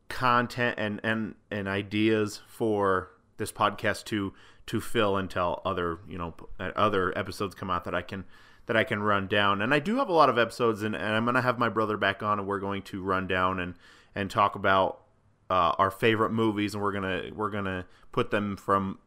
content 0.08 0.74
and 0.78 1.00
and 1.02 1.34
and 1.50 1.68
ideas 1.68 2.40
for 2.46 3.11
this 3.38 3.52
podcast 3.52 4.04
to 4.06 4.32
to 4.66 4.80
fill 4.80 5.16
until 5.16 5.60
other 5.64 5.98
you 6.08 6.18
know 6.18 6.34
other 6.58 7.16
episodes 7.16 7.54
come 7.54 7.70
out 7.70 7.84
that 7.84 7.94
I 7.94 8.02
can 8.02 8.24
that 8.66 8.76
I 8.76 8.84
can 8.84 9.02
run 9.02 9.26
down. 9.26 9.60
And 9.60 9.74
I 9.74 9.78
do 9.78 9.96
have 9.96 10.08
a 10.08 10.12
lot 10.12 10.28
of 10.28 10.38
episodes, 10.38 10.82
and, 10.82 10.94
and 10.94 11.04
I'm 11.04 11.24
going 11.24 11.34
to 11.34 11.40
have 11.40 11.58
my 11.58 11.68
brother 11.68 11.96
back 11.96 12.22
on, 12.22 12.38
and 12.38 12.46
we're 12.46 12.60
going 12.60 12.82
to 12.82 13.02
run 13.02 13.26
down 13.26 13.58
and 13.58 13.74
and 14.14 14.30
talk 14.30 14.54
about 14.54 15.02
uh, 15.50 15.74
our 15.78 15.90
favorite 15.90 16.30
movies, 16.30 16.74
and 16.74 16.82
we're 16.82 16.92
gonna 16.92 17.30
we're 17.34 17.50
gonna 17.50 17.86
put 18.12 18.30
them 18.30 18.56
from 18.56 18.98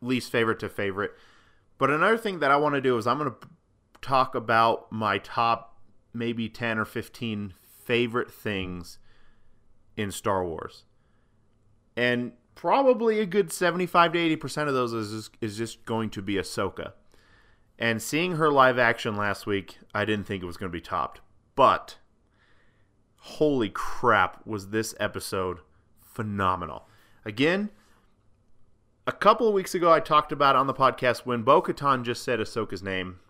least 0.00 0.30
favorite 0.30 0.58
to 0.60 0.68
favorite. 0.68 1.12
But 1.78 1.90
another 1.90 2.18
thing 2.18 2.40
that 2.40 2.50
I 2.50 2.56
want 2.56 2.74
to 2.74 2.80
do 2.80 2.96
is 2.96 3.06
I'm 3.06 3.18
going 3.18 3.30
to 3.30 3.48
talk 4.00 4.34
about 4.34 4.92
my 4.92 5.18
top 5.18 5.78
maybe 6.12 6.48
10 6.48 6.78
or 6.78 6.84
15 6.84 7.54
favorite 7.62 8.30
things 8.30 8.98
in 9.96 10.10
Star 10.10 10.44
Wars. 10.44 10.84
And 11.96 12.32
probably 12.54 13.20
a 13.20 13.26
good 13.26 13.52
75 13.52 14.12
to 14.12 14.36
80% 14.36 14.68
of 14.68 14.74
those 14.74 14.92
is, 14.92 15.30
is 15.40 15.56
just 15.56 15.84
going 15.84 16.10
to 16.10 16.22
be 16.22 16.34
Ahsoka. 16.34 16.92
And 17.78 18.00
seeing 18.00 18.36
her 18.36 18.50
live 18.50 18.78
action 18.78 19.16
last 19.16 19.46
week, 19.46 19.78
I 19.94 20.04
didn't 20.04 20.26
think 20.26 20.42
it 20.42 20.46
was 20.46 20.56
going 20.56 20.70
to 20.70 20.76
be 20.76 20.80
topped. 20.80 21.20
But 21.54 21.96
holy 23.22 23.70
crap, 23.70 24.44
was 24.46 24.70
this 24.70 24.94
episode 24.98 25.58
phenomenal. 26.00 26.88
Again, 27.24 27.70
a 29.06 29.12
couple 29.12 29.46
of 29.46 29.54
weeks 29.54 29.74
ago, 29.74 29.92
I 29.92 30.00
talked 30.00 30.32
about 30.32 30.56
on 30.56 30.66
the 30.66 30.74
podcast 30.74 31.20
when 31.20 31.42
Bo 31.42 31.62
Katan 31.62 32.04
just 32.04 32.24
said 32.24 32.40
Ahsoka's 32.40 32.82
name. 32.82 33.20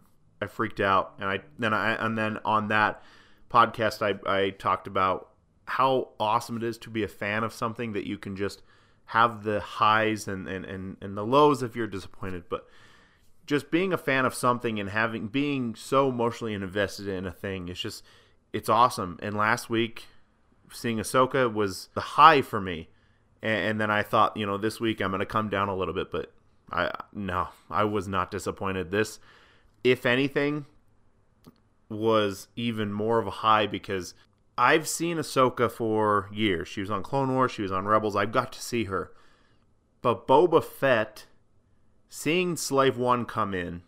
I 0.40 0.46
freaked 0.46 0.80
out, 0.80 1.14
and 1.20 1.28
I 1.28 1.40
then 1.58 1.72
I 1.72 1.92
and 2.04 2.18
then 2.18 2.38
on 2.44 2.68
that 2.68 3.02
podcast, 3.50 4.02
I 4.02 4.18
I 4.30 4.50
talked 4.50 4.86
about 4.86 5.28
how 5.66 6.08
awesome 6.18 6.56
it 6.56 6.64
is 6.64 6.78
to 6.78 6.90
be 6.90 7.02
a 7.02 7.08
fan 7.08 7.44
of 7.44 7.52
something 7.52 7.92
that 7.92 8.06
you 8.06 8.18
can 8.18 8.34
just 8.34 8.62
have 9.06 9.44
the 9.44 9.60
highs 9.60 10.26
and, 10.26 10.48
and, 10.48 10.64
and, 10.64 10.96
and 11.00 11.16
the 11.16 11.24
lows 11.24 11.62
if 11.62 11.76
you're 11.76 11.86
disappointed, 11.86 12.44
but 12.48 12.66
just 13.46 13.70
being 13.70 13.92
a 13.92 13.98
fan 13.98 14.24
of 14.24 14.34
something 14.34 14.78
and 14.78 14.90
having 14.90 15.26
being 15.26 15.74
so 15.74 16.08
emotionally 16.08 16.54
invested 16.54 17.08
in 17.08 17.26
a 17.26 17.32
thing 17.32 17.68
it's 17.68 17.80
just 17.80 18.04
it's 18.52 18.68
awesome. 18.68 19.18
And 19.22 19.36
last 19.36 19.68
week 19.68 20.04
seeing 20.72 20.98
Ahsoka 20.98 21.52
was 21.52 21.88
the 21.94 22.00
high 22.00 22.42
for 22.42 22.60
me. 22.60 22.88
and, 23.42 23.70
and 23.70 23.80
then 23.80 23.90
I 23.90 24.02
thought, 24.02 24.36
you 24.36 24.46
know, 24.46 24.58
this 24.58 24.80
week 24.80 25.00
I'm 25.00 25.10
going 25.10 25.20
to 25.20 25.26
come 25.26 25.48
down 25.48 25.68
a 25.68 25.76
little 25.76 25.94
bit, 25.94 26.10
but 26.10 26.32
I 26.70 26.90
no, 27.12 27.48
I 27.70 27.84
was 27.84 28.08
not 28.08 28.30
disappointed. 28.30 28.90
This, 28.90 29.18
if 29.84 30.06
anything, 30.06 30.66
was 31.88 32.48
even 32.56 32.92
more 32.92 33.18
of 33.18 33.26
a 33.26 33.30
high 33.30 33.66
because 33.66 34.14
I've 34.56 34.86
seen 34.86 35.16
Ahsoka 35.16 35.70
for 35.70 36.28
years. 36.32 36.68
She 36.68 36.80
was 36.80 36.90
on 36.90 37.02
Clone 37.02 37.34
Wars, 37.34 37.52
she 37.52 37.62
was 37.62 37.72
on 37.72 37.86
Rebels. 37.86 38.16
I've 38.16 38.32
got 38.32 38.52
to 38.52 38.62
see 38.62 38.84
her. 38.84 39.12
But 40.02 40.26
Boba 40.26 40.62
Fett, 40.62 41.26
seeing 42.08 42.56
Slave 42.56 42.96
One 42.96 43.24
come 43.24 43.54
in, 43.54 43.82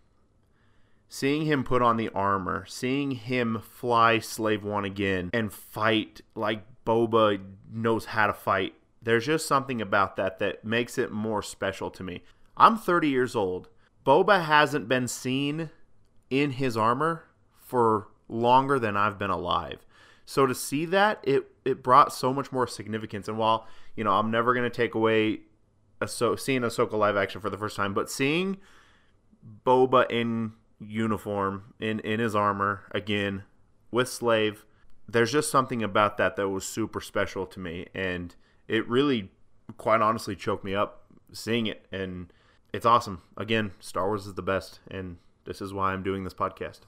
seeing 1.08 1.44
him 1.44 1.64
put 1.64 1.82
on 1.82 1.96
the 1.96 2.08
armor, 2.10 2.64
seeing 2.66 3.12
him 3.12 3.60
fly 3.60 4.18
Slave 4.18 4.64
One 4.64 4.84
again 4.84 5.30
and 5.32 5.52
fight 5.52 6.20
like 6.34 6.64
Boba 6.84 7.40
knows 7.70 8.06
how 8.06 8.26
to 8.26 8.32
fight, 8.32 8.74
there's 9.02 9.26
just 9.26 9.46
something 9.46 9.80
about 9.80 10.16
that 10.16 10.38
that 10.38 10.64
makes 10.64 10.98
it 10.98 11.12
more 11.12 11.42
special 11.42 11.90
to 11.90 12.02
me. 12.02 12.22
I'm 12.56 12.78
30 12.78 13.08
years 13.08 13.36
old. 13.36 13.68
Boba 14.06 14.44
hasn't 14.44 14.88
been 14.88 15.08
seen 15.08 15.70
in 16.30 16.52
his 16.52 16.76
armor 16.76 17.24
for 17.60 18.08
longer 18.28 18.78
than 18.78 18.96
I've 18.96 19.18
been 19.18 19.30
alive. 19.30 19.83
So 20.26 20.46
to 20.46 20.54
see 20.54 20.84
that, 20.86 21.20
it 21.22 21.44
it 21.64 21.82
brought 21.82 22.12
so 22.12 22.32
much 22.32 22.52
more 22.52 22.66
significance. 22.66 23.28
And 23.28 23.38
while 23.38 23.66
you 23.96 24.04
know 24.04 24.12
I'm 24.12 24.30
never 24.30 24.54
going 24.54 24.68
to 24.68 24.74
take 24.74 24.94
away 24.94 25.40
so 26.06 26.36
seeing 26.36 26.62
Ahsoka 26.62 26.92
live 26.92 27.16
action 27.16 27.40
for 27.40 27.50
the 27.50 27.58
first 27.58 27.76
time, 27.76 27.94
but 27.94 28.10
seeing 28.10 28.58
Boba 29.64 30.10
in 30.10 30.52
uniform 30.80 31.74
in 31.80 32.00
in 32.00 32.20
his 32.20 32.34
armor 32.34 32.84
again 32.90 33.44
with 33.90 34.08
Slave, 34.08 34.64
there's 35.08 35.32
just 35.32 35.50
something 35.50 35.82
about 35.82 36.16
that 36.18 36.36
that 36.36 36.48
was 36.48 36.66
super 36.66 37.00
special 37.00 37.46
to 37.46 37.60
me, 37.60 37.86
and 37.94 38.34
it 38.68 38.88
really, 38.88 39.30
quite 39.76 40.00
honestly, 40.00 40.34
choked 40.34 40.64
me 40.64 40.74
up 40.74 41.04
seeing 41.32 41.66
it. 41.66 41.86
And 41.92 42.32
it's 42.72 42.86
awesome. 42.86 43.22
Again, 43.36 43.72
Star 43.80 44.06
Wars 44.06 44.26
is 44.26 44.34
the 44.34 44.42
best, 44.42 44.80
and 44.90 45.18
this 45.44 45.60
is 45.60 45.72
why 45.72 45.92
I'm 45.92 46.02
doing 46.02 46.24
this 46.24 46.34
podcast. 46.34 46.80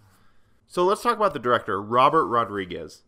So 0.66 0.84
let's 0.84 1.02
talk 1.02 1.16
about 1.16 1.32
the 1.32 1.38
director, 1.38 1.80
Robert 1.80 2.26
Rodriguez. 2.26 3.02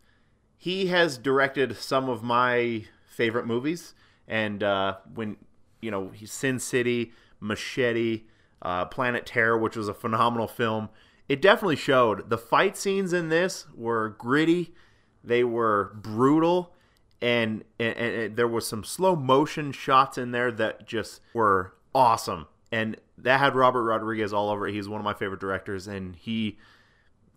He 0.58 0.88
has 0.88 1.16
directed 1.16 1.76
some 1.76 2.10
of 2.10 2.22
my 2.22 2.84
favorite 3.06 3.46
movies, 3.46 3.94
and 4.26 4.62
uh, 4.62 4.96
when 5.14 5.36
you 5.80 5.90
know, 5.90 6.10
Sin 6.24 6.58
City, 6.58 7.12
Machete, 7.40 8.24
uh, 8.62 8.86
Planet 8.86 9.26
Terror, 9.26 9.56
which 9.56 9.76
was 9.76 9.88
a 9.88 9.94
phenomenal 9.94 10.48
film. 10.48 10.88
It 11.28 11.42
definitely 11.42 11.76
showed. 11.76 12.30
The 12.30 12.38
fight 12.38 12.76
scenes 12.76 13.12
in 13.12 13.28
this 13.28 13.66
were 13.74 14.10
gritty, 14.10 14.74
they 15.22 15.44
were 15.44 15.92
brutal, 15.94 16.74
and, 17.20 17.64
and, 17.78 17.96
and 17.96 18.36
there 18.36 18.48
was 18.48 18.66
some 18.66 18.84
slow 18.84 19.14
motion 19.14 19.72
shots 19.72 20.16
in 20.16 20.30
there 20.30 20.50
that 20.52 20.86
just 20.86 21.20
were 21.34 21.74
awesome. 21.94 22.46
And 22.72 22.96
that 23.18 23.40
had 23.40 23.54
Robert 23.54 23.82
Rodriguez 23.82 24.32
all 24.32 24.50
over 24.50 24.66
it. 24.66 24.74
He's 24.74 24.88
one 24.88 25.00
of 25.00 25.04
my 25.04 25.14
favorite 25.14 25.40
directors, 25.40 25.86
and 25.86 26.16
he, 26.16 26.58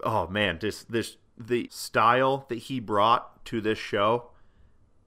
oh 0.04 0.28
man, 0.28 0.58
this 0.62 0.84
this 0.84 1.18
the 1.48 1.68
style 1.72 2.46
that 2.50 2.58
he 2.58 2.80
brought 2.80 3.44
to 3.46 3.62
this 3.62 3.78
show 3.78 4.30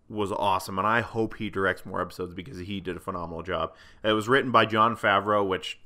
was 0.08 0.32
awesome, 0.32 0.78
and 0.78 0.86
I 0.86 1.00
hope 1.00 1.36
he 1.36 1.50
directs 1.50 1.86
more 1.86 2.00
episodes 2.00 2.34
because 2.34 2.58
he 2.58 2.80
did 2.80 2.96
a 2.96 3.00
phenomenal 3.00 3.42
job. 3.42 3.74
It 4.02 4.12
was 4.12 4.28
written 4.28 4.50
by 4.50 4.66
Jon 4.66 4.96
Favreau, 4.96 5.46
which 5.46 5.78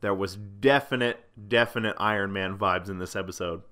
there 0.00 0.14
was 0.14 0.36
definite, 0.36 1.24
definite 1.48 1.96
Iron 1.98 2.32
Man 2.32 2.58
vibes 2.58 2.88
in 2.88 2.98
this 2.98 3.16
episode. 3.16 3.62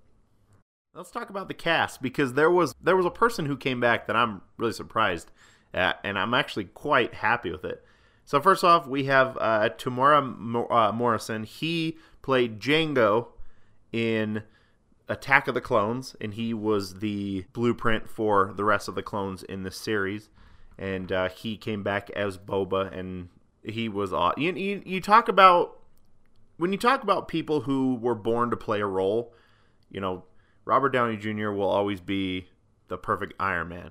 Let's 0.95 1.11
talk 1.11 1.31
about 1.31 1.49
the 1.49 1.55
cast 1.55 2.03
because 2.03 2.33
there 2.33 2.51
was 2.51 2.75
there 2.83 2.97
was 2.97 3.07
a 3.07 3.11
person 3.11 3.47
who 3.47 3.57
came 3.57 3.79
back 3.79 4.07
that 4.07 4.17
I'm 4.17 4.43
really 4.57 4.73
surprised 4.73 5.31
at, 5.73 6.01
and 6.03 6.19
I'm 6.19 6.35
actually 6.35 6.65
quite 6.65 7.15
happy 7.15 7.53
with 7.53 7.65
it. 7.65 7.85
So 8.25 8.41
first 8.41 8.65
off, 8.65 8.87
we 8.87 9.05
have 9.05 9.37
uh, 9.41 9.71
Temuera 9.77 10.71
uh, 10.71 10.93
Morrison. 10.93 11.45
He 11.45 11.99
played 12.23 12.61
Jango 12.61 13.29
in 13.93 14.43
Attack 15.11 15.49
of 15.49 15.55
the 15.55 15.61
Clones, 15.61 16.15
and 16.21 16.35
he 16.35 16.55
was 16.55 17.01
the 17.01 17.45
blueprint 17.53 18.09
for 18.09 18.53
the 18.55 18.65
rest 18.65 18.89
of 18.89 18.95
the 18.95 19.03
clones 19.03 19.43
in 19.43 19.65
this 19.65 19.77
series. 19.77 20.31
And 20.79 21.11
uh, 21.11 21.29
he 21.29 21.57
came 21.57 21.83
back 21.83 22.09
as 22.11 22.39
Boba, 22.39 22.97
and 22.97 23.29
he 23.63 23.89
was. 23.89 24.13
Uh, 24.13 24.33
you, 24.37 24.53
you, 24.53 24.83
you 24.87 25.01
talk 25.01 25.29
about 25.29 25.81
when 26.57 26.73
you 26.73 26.79
talk 26.79 27.03
about 27.03 27.27
people 27.27 27.63
who 27.63 27.97
were 27.97 28.15
born 28.15 28.51
to 28.51 28.57
play 28.57 28.81
a 28.81 28.87
role, 28.87 29.35
you 29.91 30.01
know, 30.01 30.25
Robert 30.65 30.91
Downey 30.91 31.17
Jr. 31.17 31.51
will 31.51 31.69
always 31.69 32.01
be 32.01 32.47
the 32.89 32.97
perfect 32.97 33.35
Iron 33.41 33.69
Man. 33.69 33.91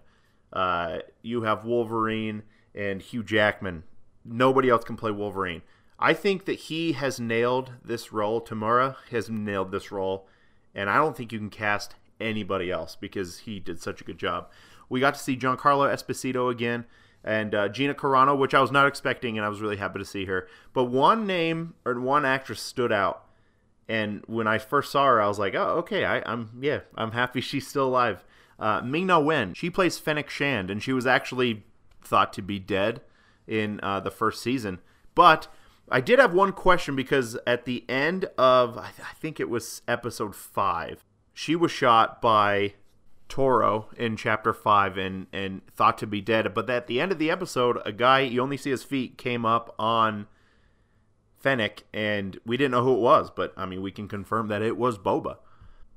Uh, 0.54 1.00
you 1.22 1.42
have 1.42 1.66
Wolverine 1.66 2.44
and 2.74 3.02
Hugh 3.02 3.24
Jackman. 3.24 3.84
Nobody 4.24 4.70
else 4.70 4.84
can 4.84 4.96
play 4.96 5.12
Wolverine. 5.12 5.64
I 6.00 6.14
think 6.14 6.46
that 6.46 6.60
he 6.60 6.94
has 6.94 7.20
nailed 7.20 7.74
this 7.84 8.14
role. 8.14 8.40
Temuera 8.40 8.96
has 9.12 9.30
nailed 9.30 9.72
this 9.72 9.92
role 9.92 10.28
and 10.74 10.90
I 10.90 10.98
don't 10.98 11.16
think 11.16 11.32
you 11.32 11.40
can 11.40 11.50
cast 11.50 11.96
anybody 12.20 12.72
else 12.72 12.96
because 12.96 13.40
he 13.40 13.60
did 13.60 13.82
such 13.82 14.02
a 14.02 14.04
good 14.04 14.18
job. 14.18 14.50
We 14.90 15.00
got 15.00 15.14
to 15.14 15.20
see 15.20 15.38
Giancarlo 15.38 15.92
Esposito 15.94 16.52
again 16.52 16.86
and 17.24 17.54
uh, 17.54 17.68
Gina 17.70 17.94
Carano, 17.94 18.38
which 18.38 18.54
I 18.54 18.62
was 18.62 18.72
not 18.72 18.88
expecting, 18.88 19.38
and 19.38 19.46
I 19.46 19.50
was 19.50 19.62
really 19.62 19.78
happy 19.78 20.00
to 20.00 20.06
see 20.06 20.26
her. 20.26 20.48
But 20.74 20.86
one 20.86 21.28
name 21.28 21.76
or 21.86 22.00
one 22.00 22.26
actress 22.26 22.62
stood 22.62 22.92
out, 22.92 23.26
and 23.88 24.24
when 24.28 24.48
I 24.48 24.58
first 24.58 24.92
saw 24.92 25.06
her, 25.06 25.22
I 25.22 25.28
was 25.28 25.40
like, 25.40 25.56
"Oh, 25.56 25.78
okay, 25.80 26.06
I, 26.06 26.20
am 26.32 26.60
yeah, 26.62 26.82
I'm 26.96 27.12
happy 27.12 27.42
she's 27.42 27.68
still 27.68 27.88
alive." 27.88 28.24
Uh, 28.58 28.82
Ming 28.82 29.08
Na 29.08 29.20
Wen, 29.20 29.54
she 29.54 29.70
plays 29.70 29.98
Fennec 29.98 30.30
Shand, 30.30 30.70
and 30.70 30.82
she 30.82 30.94
was 30.94 31.08
actually 31.08 31.64
thought 32.02 32.34
to 32.34 32.42
be 32.42 32.60
dead 32.60 33.02
in 33.48 33.80
uh, 33.84 34.00
the 34.00 34.12
first 34.12 34.42
season, 34.42 34.80
but 35.16 35.48
I 35.92 36.02
did 36.02 36.20
have 36.20 36.34
one 36.34 36.52
question 36.52 36.96
because 36.96 37.38
at 37.48 37.66
the 37.66 37.84
end 37.90 38.26
of 38.38 38.78
I, 38.78 38.92
th- 38.92 39.08
I 39.10 39.14
think 39.16 39.40
it 39.40 39.50
was 39.50 39.82
episode 39.88 40.36
five, 40.36 41.04
she 41.34 41.56
was 41.56 41.72
shot 41.72 42.22
by 42.22 42.74
Toro 43.28 43.90
in 43.98 44.18
chapter 44.18 44.54
five 44.54 44.98
and 44.98 45.28
and 45.32 45.66
thought 45.76 45.98
to 46.00 46.08
be 46.08 46.22
dead. 46.22 46.54
But 46.54 46.70
at 46.70 46.88
the 46.88 47.00
end 47.00 47.12
of 47.12 47.20
the 47.20 47.32
episode, 47.32 47.80
a 47.86 47.92
guy 47.92 48.22
you 48.22 48.42
only 48.42 48.58
see 48.58 48.72
his 48.72 48.84
feet 48.84 49.18
came 49.18 49.46
up 49.46 49.74
on 49.80 50.28
Fennec, 51.38 51.84
and 51.94 52.40
we 52.46 52.58
didn't 52.58 52.72
know 52.72 52.84
who 52.84 52.96
it 52.96 53.00
was, 53.00 53.32
but 53.32 53.54
I 53.58 53.66
mean 53.66 53.82
we 53.82 53.92
can 53.92 54.08
confirm 54.08 54.48
that 54.48 54.62
it 54.62 54.78
was 54.78 54.98
Boba. 54.98 55.38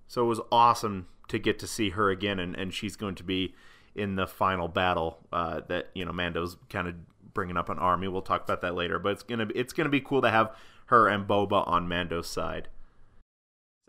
So 0.07 0.25
it 0.25 0.29
was 0.29 0.41
awesome 0.51 1.09
to 1.29 1.39
get 1.39 1.59
to 1.61 1.67
see 1.67 1.91
her 1.91 2.11
again, 2.11 2.39
and, 2.39 2.55
and 2.55 2.73
she's 2.73 2.97
going 2.97 3.15
to 3.17 3.25
be 3.25 3.55
in 3.95 4.17
the 4.17 4.27
final 4.27 4.69
battle 4.69 5.19
uh, 5.33 5.61
that 5.69 5.91
you 5.95 6.05
know 6.05 6.13
Mando's 6.13 6.57
kind 6.69 6.89
of 6.89 6.95
bringing 7.35 7.57
up 7.57 7.69
an 7.69 7.79
army. 7.79 8.09
We'll 8.09 8.23
talk 8.23 8.45
about 8.45 8.61
that 8.63 8.75
later, 8.75 8.99
but 8.99 9.13
it's 9.13 9.23
gonna 9.23 9.47
be, 9.47 9.55
it's 9.55 9.73
gonna 9.73 9.89
be 9.89 10.01
cool 10.01 10.23
to 10.23 10.31
have 10.31 10.55
her 10.87 11.09
and 11.09 11.27
Boba 11.27 11.67
on 11.67 11.89
Mando's 11.89 12.29
side. 12.29 12.69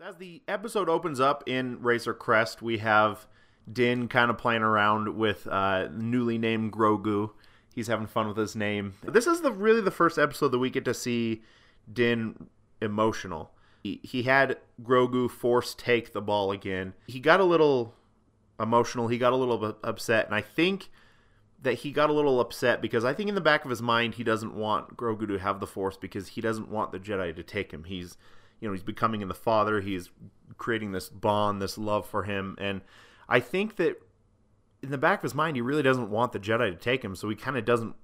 So 0.00 0.06
as 0.06 0.16
the 0.16 0.42
episode 0.48 0.88
opens 0.88 1.20
up 1.20 1.44
in 1.46 1.80
Razor 1.82 2.14
Crest, 2.14 2.62
we 2.62 2.78
have 2.78 3.26
Din 3.70 4.08
kind 4.08 4.30
of 4.30 4.38
playing 4.38 4.62
around 4.62 5.16
with 5.16 5.46
uh, 5.46 5.88
newly 5.92 6.38
named 6.38 6.72
Grogu. 6.72 7.30
He's 7.74 7.86
having 7.88 8.06
fun 8.06 8.28
with 8.28 8.36
his 8.36 8.54
name. 8.54 8.94
This 9.02 9.26
is 9.26 9.40
the 9.40 9.52
really 9.52 9.80
the 9.80 9.90
first 9.90 10.18
episode 10.18 10.48
that 10.48 10.58
we 10.58 10.70
get 10.70 10.84
to 10.84 10.94
see 10.94 11.42
Din 11.92 12.48
emotional. 12.80 13.52
He, 13.82 14.00
he 14.02 14.22
had 14.22 14.58
Grogu 14.82 15.30
force 15.30 15.74
take 15.74 16.12
the 16.12 16.22
ball 16.22 16.50
again. 16.52 16.94
He 17.06 17.20
got 17.20 17.40
a 17.40 17.44
little 17.44 17.94
emotional. 18.58 19.08
He 19.08 19.18
got 19.18 19.32
a 19.32 19.36
little 19.36 19.76
upset, 19.82 20.26
and 20.26 20.34
I 20.34 20.40
think 20.40 20.88
that 21.64 21.74
he 21.74 21.90
got 21.90 22.10
a 22.10 22.12
little 22.12 22.40
upset 22.40 22.80
because 22.80 23.04
I 23.04 23.12
think 23.12 23.28
in 23.28 23.34
the 23.34 23.40
back 23.40 23.64
of 23.64 23.70
his 23.70 23.82
mind 23.82 24.14
he 24.14 24.24
doesn't 24.24 24.54
want 24.54 24.96
Grogu 24.96 25.26
to 25.28 25.38
have 25.38 25.60
the 25.60 25.66
Force 25.66 25.96
because 25.96 26.28
he 26.28 26.40
doesn't 26.40 26.70
want 26.70 26.92
the 26.92 26.98
Jedi 26.98 27.34
to 27.34 27.42
take 27.42 27.72
him. 27.72 27.84
He's 27.84 28.16
you 28.60 28.68
know 28.68 28.72
he's 28.72 28.82
becoming 28.82 29.20
in 29.20 29.28
the 29.28 29.34
father. 29.34 29.80
He's 29.80 30.10
creating 30.56 30.92
this 30.92 31.08
bond, 31.08 31.60
this 31.60 31.76
love 31.76 32.06
for 32.06 32.22
him, 32.24 32.56
and 32.58 32.82
I 33.28 33.40
think 33.40 33.76
that 33.76 34.00
in 34.82 34.90
the 34.90 34.98
back 34.98 35.20
of 35.20 35.22
his 35.22 35.34
mind 35.34 35.56
he 35.56 35.62
really 35.62 35.82
doesn't 35.82 36.10
want 36.10 36.32
the 36.32 36.38
Jedi 36.38 36.70
to 36.70 36.76
take 36.76 37.02
him. 37.02 37.16
So 37.16 37.28
he 37.28 37.36
kind 37.36 37.56
of 37.56 37.64
doesn't 37.64 37.94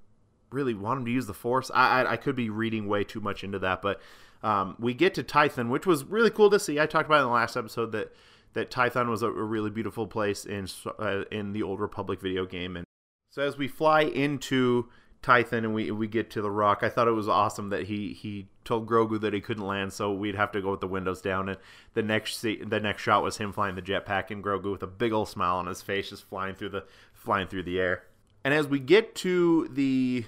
really 0.50 0.75
want 0.75 1.00
him 1.00 1.05
to 1.05 1.12
use 1.12 1.26
the 1.26 1.35
Force. 1.35 1.71
I, 1.73 2.02
I, 2.02 2.12
I 2.12 2.17
could 2.17 2.35
be 2.35 2.50
reading 2.50 2.88
way 2.88 3.05
too 3.05 3.21
much 3.21 3.45
into 3.45 3.59
that, 3.61 3.83
but 3.83 4.00
um, 4.43 4.75
we 4.79 4.95
get 4.95 5.14
to 5.14 5.23
Tython, 5.23 5.69
which 5.69 5.87
was 5.87 6.05
really 6.05 6.31
cool 6.31 6.50
to 6.50 6.59
see. 6.59 6.81
I 6.81 6.87
talked 6.87 7.07
about 7.07 7.21
in 7.21 7.26
the 7.26 7.33
last 7.33 7.57
episode 7.57 7.93
that 7.93 8.12
that 8.52 8.71
Tython 8.71 9.09
was 9.09 9.23
a, 9.23 9.31
really 9.31 9.71
beautiful 9.71 10.07
place 10.07 10.45
in 10.45 10.67
uh, 10.99 11.23
in 11.31 11.52
the 11.52 11.62
Old 11.62 11.79
Republic 11.79 12.21
video 12.21 12.47
game, 12.47 12.76
and 12.76 12.85
so 13.31 13.43
as 13.43 13.57
we 13.57 13.69
fly 13.69 14.03
into 14.03 14.89
Tython 15.23 15.59
and 15.59 15.75
we 15.75 15.91
we 15.91 16.09
get 16.09 16.31
to 16.31 16.43
the 16.43 16.51
rock, 16.51 16.81
I 16.83 16.89
thought 16.89 17.09
it 17.09 17.13
was 17.13 17.29
awesome 17.29 17.71
that 17.71 17.85
he 17.85 18.13
he 18.13 18.49
told 18.65 18.89
Grogu 18.89 19.21
that 19.21 19.33
he 19.33 19.41
couldn't 19.41 19.67
land, 19.67 19.93
so 19.93 20.13
we'd 20.13 20.35
have 20.35 20.53
to 20.53 20.61
go 20.61 20.73
with 20.73 20.81
the 20.81 20.89
windows 20.89 21.21
down. 21.21 21.49
And 21.49 21.59
the 21.95 22.03
next 22.03 22.41
the 22.43 22.81
next 22.83 23.03
shot 23.03 23.23
was 23.23 23.37
him 23.37 23.53
flying 23.53 23.77
the 23.77 23.83
jetpack 23.83 24.31
and 24.31 24.43
Grogu 24.43 24.73
with 24.73 24.83
a 24.83 24.89
big 24.89 25.13
old 25.13 25.29
smile 25.29 25.57
on 25.57 25.67
his 25.67 25.83
face, 25.83 26.11
just 26.11 26.29
flying 26.29 26.55
through 26.55 26.71
the 26.71 26.85
flying 27.13 27.49
through 27.49 27.65
the 27.65 27.79
air. 27.79 28.05
And 28.45 28.55
as 28.55 28.67
we 28.67 28.81
get 28.81 29.15
to 29.17 29.69
the 29.69 30.25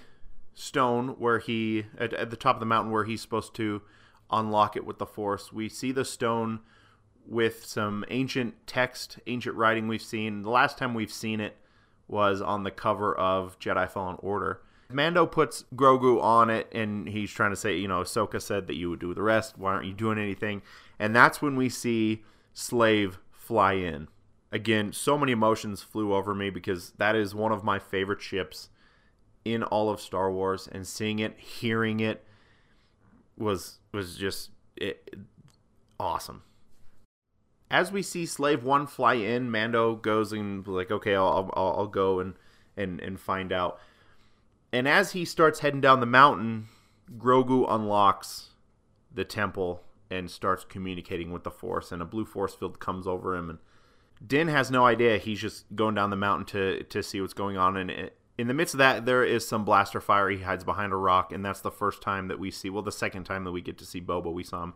stone 0.54 1.08
where 1.18 1.38
he 1.38 1.86
at, 1.98 2.12
at 2.12 2.30
the 2.30 2.36
top 2.36 2.56
of 2.56 2.60
the 2.60 2.66
mountain 2.66 2.92
where 2.92 3.04
he's 3.04 3.22
supposed 3.22 3.54
to 3.54 3.82
unlock 4.30 4.76
it 4.76 4.84
with 4.84 4.98
the 4.98 5.06
Force, 5.06 5.52
we 5.52 5.68
see 5.68 5.90
the 5.90 6.04
stone 6.04 6.60
with 7.26 7.64
some 7.64 8.04
ancient 8.10 8.54
text, 8.66 9.18
ancient 9.26 9.56
writing 9.56 9.88
we've 9.88 10.02
seen. 10.02 10.42
The 10.42 10.50
last 10.50 10.76
time 10.76 10.92
we've 10.92 11.12
seen 11.12 11.40
it 11.40 11.56
was 12.12 12.42
on 12.42 12.62
the 12.62 12.70
cover 12.70 13.18
of 13.18 13.58
Jedi 13.58 13.90
Fallen 13.90 14.16
Order. 14.20 14.60
Mando 14.90 15.24
puts 15.24 15.64
Grogu 15.74 16.22
on 16.22 16.50
it, 16.50 16.68
and 16.70 17.08
he's 17.08 17.30
trying 17.30 17.50
to 17.50 17.56
say, 17.56 17.76
you 17.78 17.88
know, 17.88 18.02
Ahsoka 18.02 18.40
said 18.40 18.66
that 18.66 18.76
you 18.76 18.90
would 18.90 19.00
do 19.00 19.14
the 19.14 19.22
rest. 19.22 19.56
Why 19.56 19.72
aren't 19.72 19.86
you 19.86 19.94
doing 19.94 20.18
anything? 20.18 20.60
And 20.98 21.16
that's 21.16 21.40
when 21.40 21.56
we 21.56 21.70
see 21.70 22.22
Slave 22.52 23.18
fly 23.30 23.72
in. 23.72 24.08
Again, 24.52 24.92
so 24.92 25.16
many 25.16 25.32
emotions 25.32 25.82
flew 25.82 26.12
over 26.12 26.34
me 26.34 26.50
because 26.50 26.92
that 26.98 27.16
is 27.16 27.34
one 27.34 27.52
of 27.52 27.64
my 27.64 27.78
favorite 27.78 28.20
ships 28.20 28.68
in 29.46 29.62
all 29.62 29.88
of 29.88 29.98
Star 29.98 30.30
Wars, 30.30 30.68
and 30.70 30.86
seeing 30.86 31.18
it, 31.18 31.38
hearing 31.38 31.98
it, 32.00 32.24
was 33.36 33.78
was 33.90 34.16
just 34.16 34.50
it, 34.76 35.16
awesome. 35.98 36.42
As 37.72 37.90
we 37.90 38.02
see 38.02 38.26
Slave 38.26 38.62
One 38.62 38.86
fly 38.86 39.14
in, 39.14 39.50
Mando 39.50 39.96
goes 39.96 40.32
and 40.32 40.64
like, 40.68 40.90
okay, 40.90 41.14
I'll 41.14 41.50
I'll, 41.54 41.74
I'll 41.78 41.86
go 41.86 42.20
and 42.20 42.34
and 42.76 43.00
and 43.00 43.18
find 43.18 43.50
out. 43.50 43.80
And 44.72 44.86
as 44.86 45.12
he 45.12 45.24
starts 45.24 45.60
heading 45.60 45.80
down 45.80 46.00
the 46.00 46.06
mountain, 46.06 46.68
Grogu 47.16 47.66
unlocks 47.68 48.50
the 49.12 49.24
temple 49.24 49.82
and 50.10 50.30
starts 50.30 50.64
communicating 50.64 51.32
with 51.32 51.44
the 51.44 51.50
Force, 51.50 51.90
and 51.90 52.02
a 52.02 52.06
blue 52.06 52.26
force 52.26 52.54
field 52.54 52.78
comes 52.78 53.06
over 53.06 53.34
him. 53.34 53.48
And 53.48 53.58
Din 54.24 54.48
has 54.48 54.70
no 54.70 54.84
idea; 54.84 55.16
he's 55.16 55.40
just 55.40 55.64
going 55.74 55.94
down 55.94 56.10
the 56.10 56.16
mountain 56.16 56.46
to 56.46 56.84
to 56.84 57.02
see 57.02 57.22
what's 57.22 57.32
going 57.32 57.56
on. 57.56 57.78
And 57.78 57.90
it, 57.90 58.18
in 58.36 58.48
the 58.48 58.54
midst 58.54 58.74
of 58.74 58.78
that, 58.78 59.06
there 59.06 59.24
is 59.24 59.48
some 59.48 59.64
blaster 59.64 60.00
fire. 60.00 60.28
He 60.28 60.42
hides 60.42 60.64
behind 60.64 60.92
a 60.92 60.96
rock, 60.96 61.32
and 61.32 61.42
that's 61.42 61.60
the 61.60 61.70
first 61.70 62.02
time 62.02 62.28
that 62.28 62.38
we 62.38 62.50
see. 62.50 62.68
Well, 62.68 62.82
the 62.82 62.92
second 62.92 63.24
time 63.24 63.44
that 63.44 63.52
we 63.52 63.62
get 63.62 63.78
to 63.78 63.86
see 63.86 64.00
Boba, 64.00 64.30
we 64.30 64.44
saw 64.44 64.62
him 64.62 64.74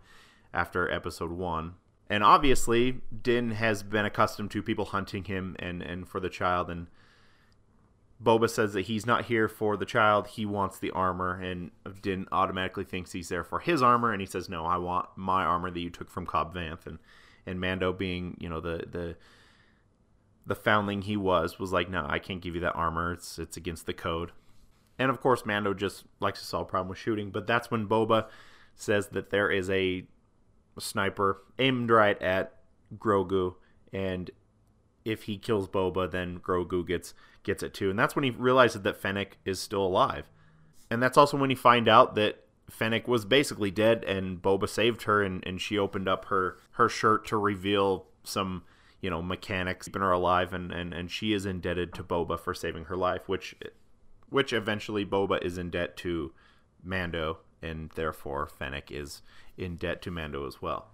after 0.54 0.90
Episode 0.90 1.32
One. 1.32 1.74
And 2.08 2.22
obviously, 2.22 3.00
Din 3.22 3.50
has 3.50 3.82
been 3.82 4.04
accustomed 4.04 4.50
to 4.52 4.62
people 4.62 4.86
hunting 4.86 5.24
him 5.24 5.56
and 5.58 5.82
and 5.82 6.08
for 6.08 6.20
the 6.20 6.30
child 6.30 6.70
and 6.70 6.86
Boba 8.22 8.48
says 8.48 8.72
that 8.72 8.82
he's 8.82 9.04
not 9.04 9.26
here 9.26 9.48
for 9.48 9.76
the 9.76 9.84
child, 9.84 10.26
he 10.28 10.46
wants 10.46 10.78
the 10.78 10.90
armor, 10.92 11.38
and 11.40 11.70
Din 12.00 12.26
automatically 12.32 12.84
thinks 12.84 13.12
he's 13.12 13.28
there 13.28 13.44
for 13.44 13.60
his 13.60 13.82
armor, 13.82 14.10
and 14.10 14.20
he 14.20 14.26
says, 14.26 14.48
"No, 14.48 14.64
I 14.64 14.78
want 14.78 15.08
my 15.16 15.44
armor 15.44 15.70
that 15.70 15.80
you 15.80 15.90
took 15.90 16.08
from 16.08 16.24
Cobb 16.24 16.54
Vanth." 16.54 16.86
And 16.86 16.98
and 17.44 17.60
Mando, 17.60 17.92
being 17.92 18.36
you 18.40 18.48
know 18.48 18.60
the 18.60 18.84
the 18.90 19.16
the 20.46 20.54
foundling 20.54 21.02
he 21.02 21.16
was, 21.16 21.58
was 21.58 21.72
like, 21.72 21.90
"No, 21.90 22.06
I 22.08 22.18
can't 22.18 22.40
give 22.40 22.54
you 22.54 22.60
that 22.62 22.72
armor. 22.74 23.12
It's 23.12 23.38
it's 23.38 23.58
against 23.58 23.84
the 23.84 23.92
code." 23.92 24.32
And 24.98 25.10
of 25.10 25.20
course, 25.20 25.44
Mando 25.44 25.74
just 25.74 26.04
likes 26.18 26.40
to 26.40 26.46
solve 26.46 26.68
problem 26.68 26.88
with 26.88 26.98
shooting. 26.98 27.30
But 27.30 27.46
that's 27.46 27.70
when 27.70 27.86
Boba 27.86 28.28
says 28.74 29.08
that 29.08 29.28
there 29.28 29.50
is 29.50 29.68
a 29.68 30.06
sniper 30.78 31.42
aimed 31.58 31.90
right 31.90 32.20
at 32.20 32.54
Grogu, 32.98 33.54
and 33.92 34.30
if 35.04 35.24
he 35.24 35.38
kills 35.38 35.68
Boba, 35.68 36.10
then 36.10 36.40
Grogu 36.40 36.86
gets 36.86 37.14
gets 37.42 37.62
it 37.62 37.72
too. 37.72 37.90
And 37.90 37.98
that's 37.98 38.16
when 38.16 38.24
he 38.24 38.30
realizes 38.30 38.82
that 38.82 39.00
Fennec 39.00 39.38
is 39.44 39.60
still 39.60 39.86
alive. 39.86 40.28
And 40.90 41.02
that's 41.02 41.16
also 41.16 41.36
when 41.36 41.50
he 41.50 41.56
find 41.56 41.88
out 41.88 42.16
that 42.16 42.44
Fennec 42.68 43.06
was 43.06 43.24
basically 43.24 43.70
dead 43.70 44.04
and 44.04 44.42
Boba 44.42 44.68
saved 44.68 45.02
her 45.02 45.22
and, 45.22 45.46
and 45.46 45.60
she 45.60 45.78
opened 45.78 46.08
up 46.08 46.26
her, 46.26 46.58
her 46.72 46.88
shirt 46.88 47.24
to 47.28 47.36
reveal 47.36 48.06
some, 48.24 48.64
you 49.00 49.08
know, 49.08 49.22
mechanics 49.22 49.86
keeping 49.86 50.02
her 50.02 50.10
alive 50.10 50.52
and, 50.52 50.72
and, 50.72 50.92
and 50.92 51.10
she 51.10 51.32
is 51.32 51.46
indebted 51.46 51.94
to 51.94 52.02
Boba 52.02 52.38
for 52.38 52.52
saving 52.52 52.86
her 52.86 52.96
life, 52.96 53.28
which 53.28 53.54
which 54.28 54.52
eventually 54.52 55.06
Boba 55.06 55.40
is 55.40 55.56
in 55.56 55.70
debt 55.70 55.96
to 55.98 56.32
Mando 56.82 57.38
and 57.66 57.90
therefore 57.94 58.46
Fennec 58.46 58.90
is 58.90 59.22
in 59.56 59.76
debt 59.76 60.00
to 60.02 60.10
Mando 60.10 60.46
as 60.46 60.62
well. 60.62 60.88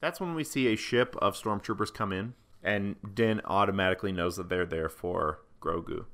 That's 0.00 0.20
when 0.20 0.34
we 0.34 0.44
see 0.44 0.68
a 0.68 0.76
ship 0.76 1.16
of 1.20 1.36
stormtroopers 1.36 1.92
come 1.92 2.12
in 2.12 2.34
and 2.62 2.96
Din 3.14 3.40
automatically 3.44 4.12
knows 4.12 4.36
that 4.36 4.48
they're 4.48 4.66
there 4.66 4.88
for 4.88 5.40
Grogu. 5.60 6.06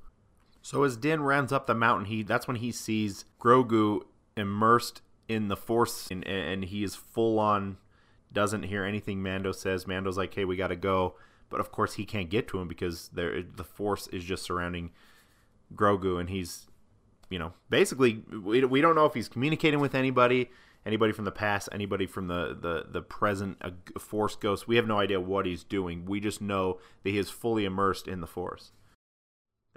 So 0.62 0.82
as 0.82 0.96
Din 0.96 1.20
runs 1.20 1.52
up 1.52 1.66
the 1.66 1.74
mountain, 1.74 2.06
he 2.06 2.22
that's 2.22 2.48
when 2.48 2.56
he 2.56 2.72
sees 2.72 3.24
Grogu 3.40 4.02
immersed 4.36 5.02
in 5.28 5.48
the 5.48 5.56
Force, 5.56 6.10
and, 6.10 6.26
and 6.26 6.64
he 6.64 6.82
is 6.82 6.94
full 6.94 7.38
on. 7.38 7.78
Doesn't 8.32 8.64
hear 8.64 8.84
anything 8.84 9.22
Mando 9.22 9.52
says. 9.52 9.86
Mando's 9.86 10.16
like, 10.16 10.34
"Hey, 10.34 10.44
we 10.44 10.56
got 10.56 10.68
to 10.68 10.76
go," 10.76 11.14
but 11.48 11.60
of 11.60 11.70
course 11.70 11.94
he 11.94 12.04
can't 12.04 12.28
get 12.28 12.48
to 12.48 12.58
him 12.58 12.68
because 12.68 13.08
there 13.12 13.42
the 13.42 13.64
Force 13.64 14.08
is 14.08 14.24
just 14.24 14.42
surrounding 14.44 14.90
Grogu, 15.74 16.18
and 16.18 16.28
he's, 16.28 16.66
you 17.30 17.38
know, 17.38 17.52
basically 17.70 18.22
we, 18.30 18.64
we 18.64 18.80
don't 18.80 18.94
know 18.94 19.06
if 19.06 19.14
he's 19.14 19.28
communicating 19.28 19.80
with 19.80 19.94
anybody 19.94 20.50
anybody 20.86 21.12
from 21.12 21.24
the 21.24 21.32
past, 21.32 21.68
anybody 21.72 22.06
from 22.06 22.28
the 22.28 22.56
the 22.58 22.86
the 22.88 23.02
present, 23.02 23.58
a 23.60 23.98
Force 23.98 24.36
ghost. 24.36 24.68
We 24.68 24.76
have 24.76 24.86
no 24.86 24.98
idea 24.98 25.20
what 25.20 25.44
he's 25.44 25.64
doing. 25.64 26.06
We 26.06 26.20
just 26.20 26.40
know 26.40 26.78
that 27.02 27.10
he 27.10 27.18
is 27.18 27.28
fully 27.28 27.64
immersed 27.64 28.06
in 28.06 28.20
the 28.20 28.26
Force. 28.26 28.72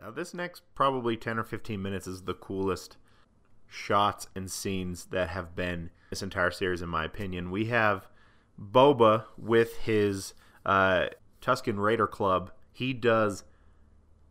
Now, 0.01 0.11
this 0.11 0.33
next 0.33 0.61
probably 0.75 1.17
10 1.17 1.37
or 1.37 1.43
15 1.43 1.81
minutes 1.81 2.07
is 2.07 2.21
the 2.21 2.33
coolest 2.33 2.95
shots 3.67 4.27
and 4.33 4.49
scenes 4.49 5.07
that 5.07 5.29
have 5.29 5.55
been 5.55 5.89
this 6.09 6.23
entire 6.23 6.51
series, 6.51 6.81
in 6.81 6.87
my 6.87 7.03
opinion. 7.03 7.51
We 7.51 7.65
have 7.65 8.07
Boba 8.59 9.25
with 9.37 9.77
his 9.79 10.33
uh, 10.65 11.07
Tusken 11.41 11.77
Raider 11.79 12.07
Club. 12.07 12.51
He 12.71 12.93
does 12.93 13.43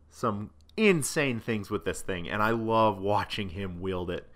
some 0.09 0.49
insane 0.87 1.39
things 1.39 1.69
with 1.69 1.85
this 1.85 2.01
thing, 2.01 2.29
and 2.29 2.41
I 2.41 2.51
love 2.51 2.99
watching 2.99 3.49
him 3.49 3.81
wield 3.81 4.09
it. 4.09 4.27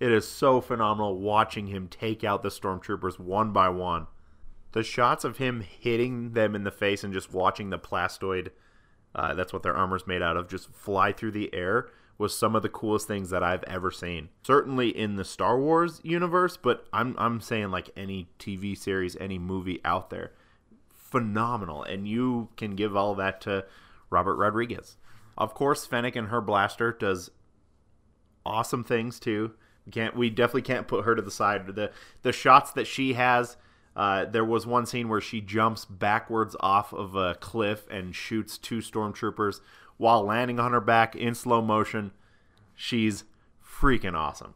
It 0.00 0.10
is 0.10 0.26
so 0.26 0.60
phenomenal 0.60 1.18
watching 1.18 1.68
him 1.68 1.88
take 1.88 2.24
out 2.24 2.42
the 2.42 2.48
stormtroopers 2.48 3.18
one 3.18 3.52
by 3.52 3.68
one. 3.68 4.06
The 4.72 4.82
shots 4.82 5.24
of 5.24 5.36
him 5.36 5.60
hitting 5.60 6.32
them 6.32 6.54
in 6.54 6.64
the 6.64 6.70
face 6.70 7.04
and 7.04 7.12
just 7.12 7.32
watching 7.32 7.70
the 7.70 7.78
plastoid 7.78 8.50
uh, 9.14 9.34
that's 9.34 9.52
what 9.52 9.62
their 9.62 9.76
armor's 9.76 10.06
made 10.06 10.22
out 10.22 10.36
of. 10.36 10.48
Just 10.48 10.72
fly 10.72 11.12
through 11.12 11.32
the 11.32 11.52
air 11.54 11.88
was 12.18 12.36
some 12.36 12.54
of 12.54 12.62
the 12.62 12.68
coolest 12.68 13.06
things 13.06 13.30
that 13.30 13.42
I've 13.42 13.64
ever 13.64 13.90
seen. 13.90 14.28
Certainly 14.42 14.96
in 14.96 15.16
the 15.16 15.24
Star 15.24 15.58
Wars 15.58 16.00
universe, 16.02 16.56
but 16.56 16.86
I'm 16.92 17.14
I'm 17.18 17.40
saying 17.40 17.70
like 17.70 17.90
any 17.96 18.28
TV 18.38 18.76
series, 18.76 19.16
any 19.16 19.38
movie 19.38 19.80
out 19.84 20.10
there, 20.10 20.32
phenomenal. 20.94 21.82
And 21.82 22.08
you 22.08 22.48
can 22.56 22.74
give 22.74 22.96
all 22.96 23.14
that 23.16 23.40
to 23.42 23.66
Robert 24.10 24.36
Rodriguez. 24.36 24.96
Of 25.36 25.54
course, 25.54 25.86
Fennec 25.86 26.16
and 26.16 26.28
her 26.28 26.40
blaster 26.40 26.92
does 26.92 27.30
awesome 28.44 28.84
things 28.84 29.18
too. 29.18 29.52
We 29.86 29.92
can't 29.92 30.16
we 30.16 30.30
definitely 30.30 30.62
can't 30.62 30.88
put 30.88 31.04
her 31.04 31.14
to 31.14 31.22
the 31.22 31.30
side. 31.30 31.66
The 31.66 31.90
the 32.22 32.32
shots 32.32 32.72
that 32.72 32.86
she 32.86 33.14
has 33.14 33.56
uh, 33.94 34.24
there 34.24 34.44
was 34.44 34.66
one 34.66 34.86
scene 34.86 35.08
where 35.08 35.20
she 35.20 35.40
jumps 35.40 35.84
backwards 35.84 36.56
off 36.60 36.92
of 36.92 37.14
a 37.14 37.34
cliff 37.34 37.86
and 37.90 38.14
shoots 38.14 38.56
two 38.56 38.78
stormtroopers 38.78 39.60
while 39.98 40.22
landing 40.22 40.58
on 40.58 40.72
her 40.72 40.80
back 40.80 41.14
in 41.14 41.34
slow 41.34 41.60
motion. 41.60 42.12
She's 42.74 43.24
freaking 43.62 44.14
awesome. 44.14 44.54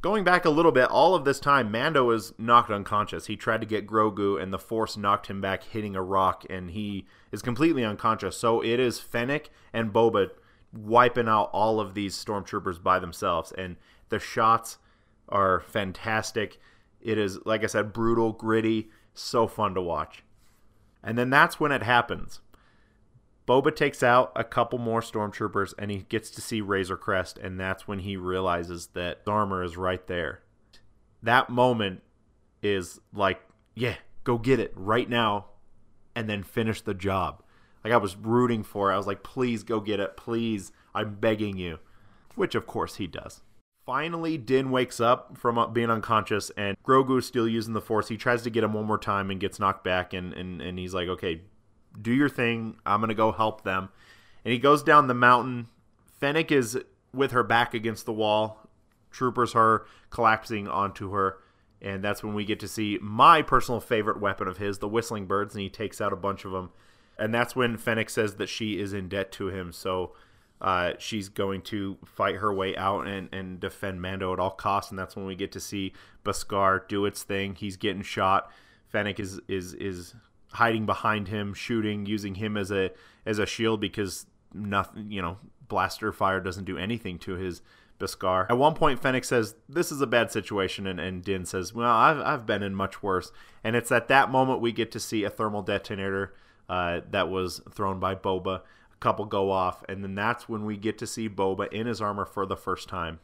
Going 0.00 0.22
back 0.22 0.44
a 0.44 0.50
little 0.50 0.70
bit, 0.70 0.88
all 0.88 1.16
of 1.16 1.24
this 1.24 1.40
time, 1.40 1.72
Mando 1.72 2.10
is 2.10 2.32
knocked 2.38 2.70
unconscious. 2.70 3.26
He 3.26 3.36
tried 3.36 3.60
to 3.62 3.66
get 3.66 3.86
Grogu, 3.86 4.40
and 4.40 4.52
the 4.52 4.58
Force 4.58 4.96
knocked 4.96 5.26
him 5.26 5.40
back, 5.40 5.64
hitting 5.64 5.96
a 5.96 6.02
rock, 6.02 6.44
and 6.48 6.70
he 6.70 7.04
is 7.32 7.42
completely 7.42 7.84
unconscious. 7.84 8.36
So 8.36 8.62
it 8.62 8.78
is 8.78 9.00
Fennec 9.00 9.50
and 9.72 9.92
Boba 9.92 10.30
wiping 10.72 11.28
out 11.28 11.50
all 11.52 11.80
of 11.80 11.94
these 11.94 12.14
stormtroopers 12.14 12.80
by 12.80 13.00
themselves, 13.00 13.52
and 13.58 13.74
the 14.08 14.20
shots 14.20 14.78
are 15.28 15.60
fantastic. 15.60 16.58
It 17.00 17.18
is, 17.18 17.44
like 17.44 17.64
I 17.64 17.66
said, 17.66 17.92
brutal, 17.92 18.32
gritty, 18.32 18.90
so 19.14 19.48
fun 19.48 19.74
to 19.74 19.82
watch. 19.82 20.22
And 21.02 21.18
then 21.18 21.30
that's 21.30 21.58
when 21.58 21.72
it 21.72 21.82
happens. 21.82 22.40
Boba 23.48 23.74
takes 23.74 24.02
out 24.02 24.30
a 24.36 24.44
couple 24.44 24.78
more 24.78 25.00
stormtroopers 25.00 25.72
and 25.78 25.90
he 25.90 26.04
gets 26.08 26.28
to 26.30 26.42
see 26.42 26.60
Razor 26.60 26.98
Crest, 26.98 27.38
and 27.38 27.58
that's 27.58 27.88
when 27.88 28.00
he 28.00 28.16
realizes 28.16 28.88
that 28.88 29.22
armor 29.26 29.62
is 29.62 29.76
right 29.76 30.06
there. 30.06 30.42
That 31.22 31.48
moment 31.48 32.02
is 32.62 33.00
like, 33.14 33.40
yeah, 33.74 33.96
go 34.24 34.36
get 34.36 34.60
it 34.60 34.72
right 34.76 35.08
now 35.08 35.46
and 36.14 36.28
then 36.28 36.42
finish 36.42 36.82
the 36.82 36.94
job. 36.94 37.42
Like 37.82 37.92
I 37.92 37.96
was 37.96 38.16
rooting 38.16 38.62
for 38.62 38.90
it. 38.90 38.94
I 38.94 38.98
was 38.98 39.06
like, 39.06 39.22
please 39.22 39.62
go 39.62 39.80
get 39.80 39.98
it. 39.98 40.16
Please. 40.16 40.72
I'm 40.94 41.14
begging 41.14 41.56
you. 41.56 41.78
Which 42.34 42.54
of 42.54 42.66
course 42.66 42.96
he 42.96 43.06
does. 43.06 43.40
Finally, 43.86 44.36
Din 44.36 44.70
wakes 44.70 45.00
up 45.00 45.38
from 45.38 45.56
uh, 45.56 45.66
being 45.66 45.90
unconscious, 45.90 46.50
and 46.58 46.76
Grogu 46.82 47.18
is 47.18 47.26
still 47.26 47.48
using 47.48 47.72
the 47.72 47.80
Force. 47.80 48.08
He 48.08 48.18
tries 48.18 48.42
to 48.42 48.50
get 48.50 48.62
him 48.62 48.74
one 48.74 48.84
more 48.84 48.98
time 48.98 49.30
and 49.30 49.40
gets 49.40 49.58
knocked 49.58 49.82
back, 49.82 50.12
and, 50.12 50.34
and, 50.34 50.60
and 50.60 50.78
he's 50.78 50.92
like, 50.92 51.08
okay, 51.08 51.40
do 52.00 52.12
your 52.12 52.28
thing. 52.28 52.76
I'm 52.84 53.00
going 53.00 53.08
to 53.08 53.14
go 53.14 53.32
help 53.32 53.64
them. 53.64 53.90
And 54.44 54.52
he 54.52 54.58
goes 54.58 54.82
down 54.82 55.06
the 55.06 55.14
mountain. 55.14 55.68
Fennec 56.20 56.50
is 56.52 56.78
with 57.12 57.32
her 57.32 57.42
back 57.42 57.74
against 57.74 58.06
the 58.06 58.12
wall. 58.12 58.68
Troopers 59.10 59.54
are 59.54 59.86
collapsing 60.10 60.68
onto 60.68 61.12
her. 61.12 61.38
And 61.80 62.02
that's 62.02 62.22
when 62.22 62.34
we 62.34 62.44
get 62.44 62.60
to 62.60 62.68
see 62.68 62.98
my 63.00 63.42
personal 63.42 63.80
favorite 63.80 64.20
weapon 64.20 64.48
of 64.48 64.58
his, 64.58 64.78
the 64.78 64.88
whistling 64.88 65.26
birds, 65.26 65.54
and 65.54 65.62
he 65.62 65.68
takes 65.68 66.00
out 66.00 66.12
a 66.12 66.16
bunch 66.16 66.44
of 66.44 66.52
them. 66.52 66.70
And 67.18 67.32
that's 67.32 67.54
when 67.54 67.76
Fennec 67.76 68.10
says 68.10 68.36
that 68.36 68.48
she 68.48 68.80
is 68.80 68.92
in 68.92 69.08
debt 69.08 69.30
to 69.32 69.48
him. 69.48 69.72
So 69.72 70.12
uh, 70.60 70.92
she's 70.98 71.28
going 71.28 71.62
to 71.62 71.98
fight 72.04 72.36
her 72.36 72.52
way 72.52 72.76
out 72.76 73.06
and, 73.06 73.28
and 73.32 73.60
defend 73.60 74.02
Mando 74.02 74.32
at 74.32 74.40
all 74.40 74.50
costs, 74.50 74.90
and 74.90 74.98
that's 74.98 75.14
when 75.14 75.26
we 75.26 75.36
get 75.36 75.52
to 75.52 75.60
see 75.60 75.92
Beskar 76.24 76.86
do 76.88 77.06
its 77.06 77.22
thing. 77.22 77.54
He's 77.54 77.76
getting 77.76 78.02
shot. 78.02 78.50
Fennec 78.88 79.20
is 79.20 79.40
is 79.48 79.74
is 79.74 80.14
hiding 80.52 80.86
behind 80.86 81.28
him, 81.28 81.54
shooting, 81.54 82.06
using 82.06 82.36
him 82.36 82.56
as 82.56 82.70
a 82.70 82.90
as 83.26 83.38
a 83.38 83.46
shield 83.46 83.80
because 83.80 84.26
nothing, 84.54 85.10
you 85.10 85.22
know, 85.22 85.38
blaster 85.68 86.12
fire 86.12 86.40
doesn't 86.40 86.64
do 86.64 86.78
anything 86.78 87.18
to 87.20 87.34
his 87.34 87.62
Beskar. 87.98 88.46
At 88.48 88.58
one 88.58 88.74
point, 88.74 89.00
Fennec 89.00 89.24
says, 89.24 89.54
This 89.68 89.90
is 89.90 90.00
a 90.00 90.06
bad 90.06 90.30
situation. 90.30 90.86
And, 90.86 91.00
and 91.00 91.22
Din 91.22 91.44
says, 91.44 91.74
Well, 91.74 91.90
I've, 91.90 92.20
I've 92.20 92.46
been 92.46 92.62
in 92.62 92.74
much 92.74 93.02
worse. 93.02 93.32
And 93.64 93.74
it's 93.74 93.92
at 93.92 94.08
that 94.08 94.30
moment 94.30 94.60
we 94.60 94.72
get 94.72 94.92
to 94.92 95.00
see 95.00 95.24
a 95.24 95.30
thermal 95.30 95.62
detonator 95.62 96.34
uh, 96.68 97.00
that 97.10 97.28
was 97.28 97.60
thrown 97.72 97.98
by 97.98 98.14
Boba. 98.14 98.60
A 98.60 98.96
couple 99.00 99.24
go 99.24 99.50
off. 99.50 99.82
And 99.88 100.02
then 100.02 100.14
that's 100.14 100.48
when 100.48 100.64
we 100.64 100.76
get 100.76 100.98
to 100.98 101.06
see 101.06 101.28
Boba 101.28 101.72
in 101.72 101.86
his 101.86 102.00
armor 102.00 102.24
for 102.24 102.46
the 102.46 102.56
first 102.56 102.88
time 102.88 103.20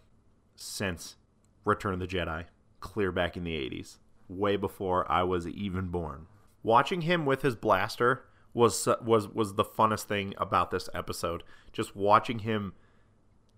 since 0.56 1.16
Return 1.64 1.94
of 1.94 2.00
the 2.00 2.06
Jedi, 2.06 2.44
clear 2.80 3.10
back 3.10 3.36
in 3.36 3.44
the 3.44 3.54
80s, 3.54 3.98
way 4.28 4.56
before 4.56 5.10
I 5.10 5.22
was 5.22 5.46
even 5.48 5.88
born. 5.88 6.26
Watching 6.64 7.02
him 7.02 7.26
with 7.26 7.42
his 7.42 7.54
blaster 7.54 8.24
was 8.52 8.88
was 9.02 9.28
was 9.28 9.54
the 9.54 9.64
funnest 9.64 10.04
thing 10.04 10.34
about 10.38 10.72
this 10.72 10.88
episode. 10.94 11.44
Just 11.72 11.94
watching 11.94 12.40
him 12.40 12.72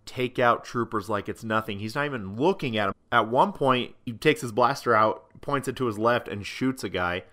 take 0.06 0.38
out 0.38 0.64
troopers 0.64 1.08
like 1.08 1.28
it's 1.28 1.44
nothing. 1.44 1.78
He's 1.78 1.94
not 1.94 2.06
even 2.06 2.36
looking 2.36 2.76
at 2.76 2.88
him. 2.88 2.94
At 3.12 3.28
one 3.28 3.52
point, 3.52 3.94
he 4.04 4.12
takes 4.12 4.40
his 4.40 4.52
blaster 4.52 4.94
out, 4.94 5.24
points 5.40 5.68
it 5.68 5.76
to 5.76 5.86
his 5.86 5.98
left, 5.98 6.28
and 6.28 6.46
shoots 6.46 6.84
a 6.84 6.88
guy. 6.88 7.24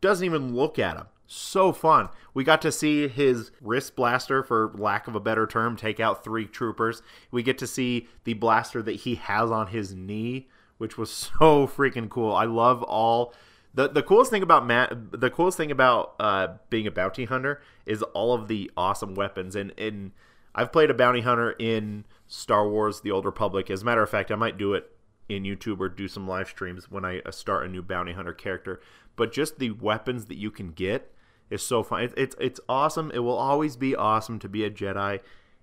Doesn't 0.00 0.24
even 0.24 0.54
look 0.54 0.78
at 0.78 0.96
him. 0.96 1.06
So 1.26 1.72
fun. 1.72 2.08
We 2.34 2.42
got 2.42 2.62
to 2.62 2.72
see 2.72 3.06
his 3.06 3.50
wrist 3.60 3.94
blaster, 3.96 4.42
for 4.42 4.72
lack 4.76 5.06
of 5.08 5.14
a 5.14 5.20
better 5.20 5.46
term, 5.46 5.76
take 5.76 6.00
out 6.00 6.24
three 6.24 6.46
troopers. 6.46 7.02
We 7.30 7.42
get 7.42 7.58
to 7.58 7.66
see 7.66 8.08
the 8.24 8.34
blaster 8.34 8.82
that 8.82 8.96
he 8.96 9.16
has 9.16 9.50
on 9.50 9.68
his 9.68 9.94
knee, 9.94 10.48
which 10.78 10.96
was 10.96 11.10
so 11.38 11.66
freaking 11.66 12.08
cool. 12.08 12.32
I 12.32 12.44
love 12.44 12.82
all 12.82 13.34
the 13.78 13.86
the 13.86 14.02
coolest 14.02 14.32
thing 14.32 14.42
about 14.42 14.66
Matt, 14.66 14.92
the 15.12 15.30
coolest 15.30 15.56
thing 15.56 15.70
about 15.70 16.16
uh, 16.18 16.48
being 16.68 16.88
a 16.88 16.90
bounty 16.90 17.26
hunter 17.26 17.62
is 17.86 18.02
all 18.02 18.34
of 18.34 18.48
the 18.48 18.68
awesome 18.76 19.14
weapons. 19.14 19.54
And 19.54 19.72
and 19.78 20.10
I've 20.52 20.72
played 20.72 20.90
a 20.90 20.94
bounty 20.94 21.20
hunter 21.20 21.52
in 21.52 22.04
Star 22.26 22.68
Wars: 22.68 23.02
The 23.02 23.12
Old 23.12 23.24
Republic. 23.24 23.70
As 23.70 23.82
a 23.82 23.84
matter 23.84 24.02
of 24.02 24.10
fact, 24.10 24.32
I 24.32 24.34
might 24.34 24.58
do 24.58 24.74
it 24.74 24.90
in 25.28 25.44
YouTube 25.44 25.78
or 25.78 25.88
do 25.88 26.08
some 26.08 26.26
live 26.26 26.48
streams 26.48 26.90
when 26.90 27.04
I 27.04 27.20
uh, 27.20 27.30
start 27.30 27.66
a 27.66 27.68
new 27.68 27.80
bounty 27.80 28.14
hunter 28.14 28.32
character. 28.32 28.80
But 29.14 29.32
just 29.32 29.60
the 29.60 29.70
weapons 29.70 30.24
that 30.24 30.38
you 30.38 30.50
can 30.50 30.72
get 30.72 31.14
is 31.48 31.62
so 31.62 31.84
fun. 31.84 32.02
It, 32.02 32.14
it's 32.16 32.34
it's 32.40 32.60
awesome. 32.68 33.12
It 33.14 33.20
will 33.20 33.38
always 33.38 33.76
be 33.76 33.94
awesome 33.94 34.40
to 34.40 34.48
be 34.48 34.64
a 34.64 34.70
Jedi 34.72 35.20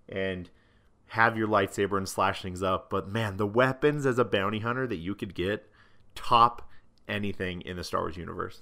and 0.08 0.49
have 1.08 1.38
your 1.38 1.49
lightsaber 1.49 1.97
and 1.97 2.08
slash 2.08 2.41
things 2.41 2.63
up. 2.63 2.89
But 2.89 3.10
man, 3.10 3.36
the 3.36 3.45
weapons 3.45 4.06
as 4.06 4.17
a 4.17 4.23
bounty 4.23 4.60
hunter 4.60 4.88
that 4.88 4.95
you 4.95 5.15
could 5.15 5.36
get 5.36 5.69
top 6.15 6.69
anything 7.07 7.61
in 7.61 7.77
the 7.77 7.83
Star 7.83 8.01
Wars 8.01 8.17
universe. 8.17 8.61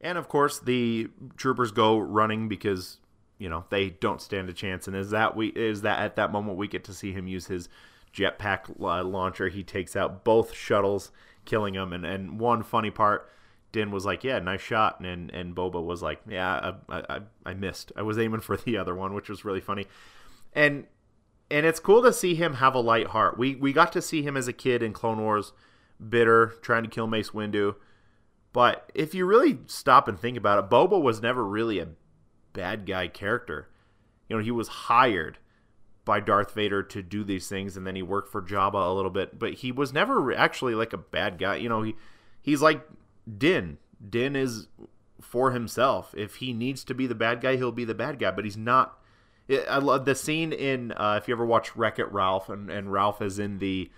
And 0.00 0.16
of 0.16 0.28
course, 0.28 0.58
the 0.58 1.08
troopers 1.36 1.72
go 1.72 1.98
running 1.98 2.48
because 2.48 2.98
you 3.38 3.48
know 3.48 3.64
they 3.70 3.90
don't 3.90 4.22
stand 4.22 4.48
a 4.48 4.52
chance. 4.52 4.86
And 4.86 4.96
is 4.96 5.10
that 5.10 5.36
we 5.36 5.48
is 5.48 5.82
that 5.82 5.98
at 6.00 6.16
that 6.16 6.32
moment 6.32 6.56
we 6.56 6.68
get 6.68 6.84
to 6.84 6.94
see 6.94 7.12
him 7.12 7.26
use 7.26 7.46
his 7.46 7.68
jetpack 8.14 8.74
launcher. 8.78 9.48
He 9.48 9.62
takes 9.62 9.96
out 9.96 10.24
both 10.24 10.54
shuttles, 10.54 11.10
killing 11.44 11.74
them. 11.74 11.92
And 11.92 12.04
and 12.06 12.38
one 12.38 12.62
funny 12.62 12.90
part, 12.90 13.30
Din 13.72 13.90
was 13.90 14.04
like, 14.04 14.22
"Yeah, 14.22 14.38
nice 14.38 14.60
shot," 14.60 15.00
and 15.00 15.30
and 15.30 15.54
Boba 15.54 15.82
was 15.82 16.02
like, 16.02 16.20
"Yeah, 16.28 16.74
I 16.88 17.00
I, 17.08 17.20
I 17.44 17.54
missed. 17.54 17.92
I 17.96 18.02
was 18.02 18.18
aiming 18.18 18.40
for 18.40 18.56
the 18.56 18.76
other 18.76 18.94
one," 18.94 19.14
which 19.14 19.28
was 19.28 19.44
really 19.44 19.60
funny. 19.60 19.86
And 20.52 20.86
and 21.50 21.66
it's 21.66 21.80
cool 21.80 22.02
to 22.02 22.12
see 22.12 22.34
him 22.34 22.54
have 22.54 22.74
a 22.74 22.80
light 22.80 23.08
heart. 23.08 23.38
We 23.38 23.56
we 23.56 23.72
got 23.72 23.92
to 23.92 24.02
see 24.02 24.22
him 24.22 24.36
as 24.36 24.48
a 24.48 24.52
kid 24.52 24.82
in 24.82 24.92
Clone 24.92 25.20
Wars 25.20 25.52
bitter, 26.06 26.54
trying 26.62 26.84
to 26.84 26.90
kill 26.90 27.06
Mace 27.06 27.30
Windu. 27.30 27.76
But 28.52 28.90
if 28.94 29.14
you 29.14 29.26
really 29.26 29.58
stop 29.66 30.08
and 30.08 30.18
think 30.18 30.36
about 30.36 30.58
it, 30.58 30.70
Boba 30.70 31.00
was 31.00 31.22
never 31.22 31.44
really 31.44 31.78
a 31.78 31.88
bad 32.52 32.86
guy 32.86 33.08
character. 33.08 33.68
You 34.28 34.36
know, 34.36 34.42
he 34.42 34.50
was 34.50 34.68
hired 34.68 35.38
by 36.04 36.20
Darth 36.20 36.54
Vader 36.54 36.82
to 36.82 37.02
do 37.02 37.22
these 37.22 37.48
things, 37.48 37.76
and 37.76 37.86
then 37.86 37.94
he 37.94 38.02
worked 38.02 38.32
for 38.32 38.40
Jabba 38.40 38.88
a 38.88 38.92
little 38.92 39.10
bit. 39.10 39.38
But 39.38 39.54
he 39.54 39.70
was 39.70 39.92
never 39.92 40.32
actually 40.34 40.74
like 40.74 40.92
a 40.92 40.98
bad 40.98 41.38
guy. 41.38 41.56
You 41.56 41.68
know, 41.68 41.82
he 41.82 41.94
he's 42.40 42.62
like 42.62 42.82
Din. 43.36 43.78
Din 44.08 44.34
is 44.34 44.68
for 45.20 45.50
himself. 45.50 46.14
If 46.16 46.36
he 46.36 46.52
needs 46.52 46.84
to 46.84 46.94
be 46.94 47.06
the 47.06 47.14
bad 47.14 47.40
guy, 47.40 47.56
he'll 47.56 47.72
be 47.72 47.84
the 47.84 47.94
bad 47.94 48.18
guy. 48.18 48.30
But 48.30 48.44
he's 48.44 48.56
not. 48.56 48.98
I 49.68 49.78
love 49.78 50.04
the 50.04 50.14
scene 50.14 50.52
in 50.52 50.92
uh, 50.92 51.18
if 51.20 51.28
you 51.28 51.34
ever 51.34 51.46
watch 51.46 51.76
Wreck 51.76 51.98
It 51.98 52.10
Ralph, 52.12 52.48
and, 52.48 52.70
and 52.70 52.92
Ralph 52.92 53.22
is 53.22 53.38
in 53.38 53.58
the 53.58 53.90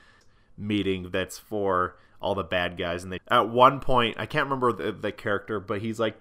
meeting 0.61 1.11
that's 1.11 1.39
for 1.39 1.97
all 2.21 2.35
the 2.35 2.45
bad 2.45 2.77
guys 2.77 3.03
and 3.03 3.13
they 3.13 3.19
at 3.29 3.49
one 3.49 3.81
point 3.81 4.15
i 4.19 4.27
can't 4.27 4.45
remember 4.45 4.73
the, 4.73 4.93
the 4.93 5.13
character 5.13 5.59
but 5.59 5.81
he's 5.81 5.99
like 5.99 6.17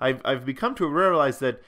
I've, 0.00 0.22
I've 0.24 0.46
become 0.46 0.74
to 0.76 0.86
realize 0.86 1.40
that 1.40 1.62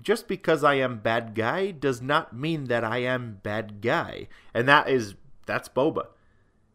just 0.00 0.26
because 0.26 0.64
i 0.64 0.74
am 0.74 1.00
bad 1.00 1.34
guy 1.34 1.70
does 1.70 2.00
not 2.00 2.34
mean 2.34 2.64
that 2.64 2.82
i 2.82 2.98
am 2.98 3.40
bad 3.42 3.82
guy 3.82 4.28
and 4.54 4.66
that 4.66 4.88
is 4.88 5.14
that's 5.48 5.68
boba. 5.68 6.06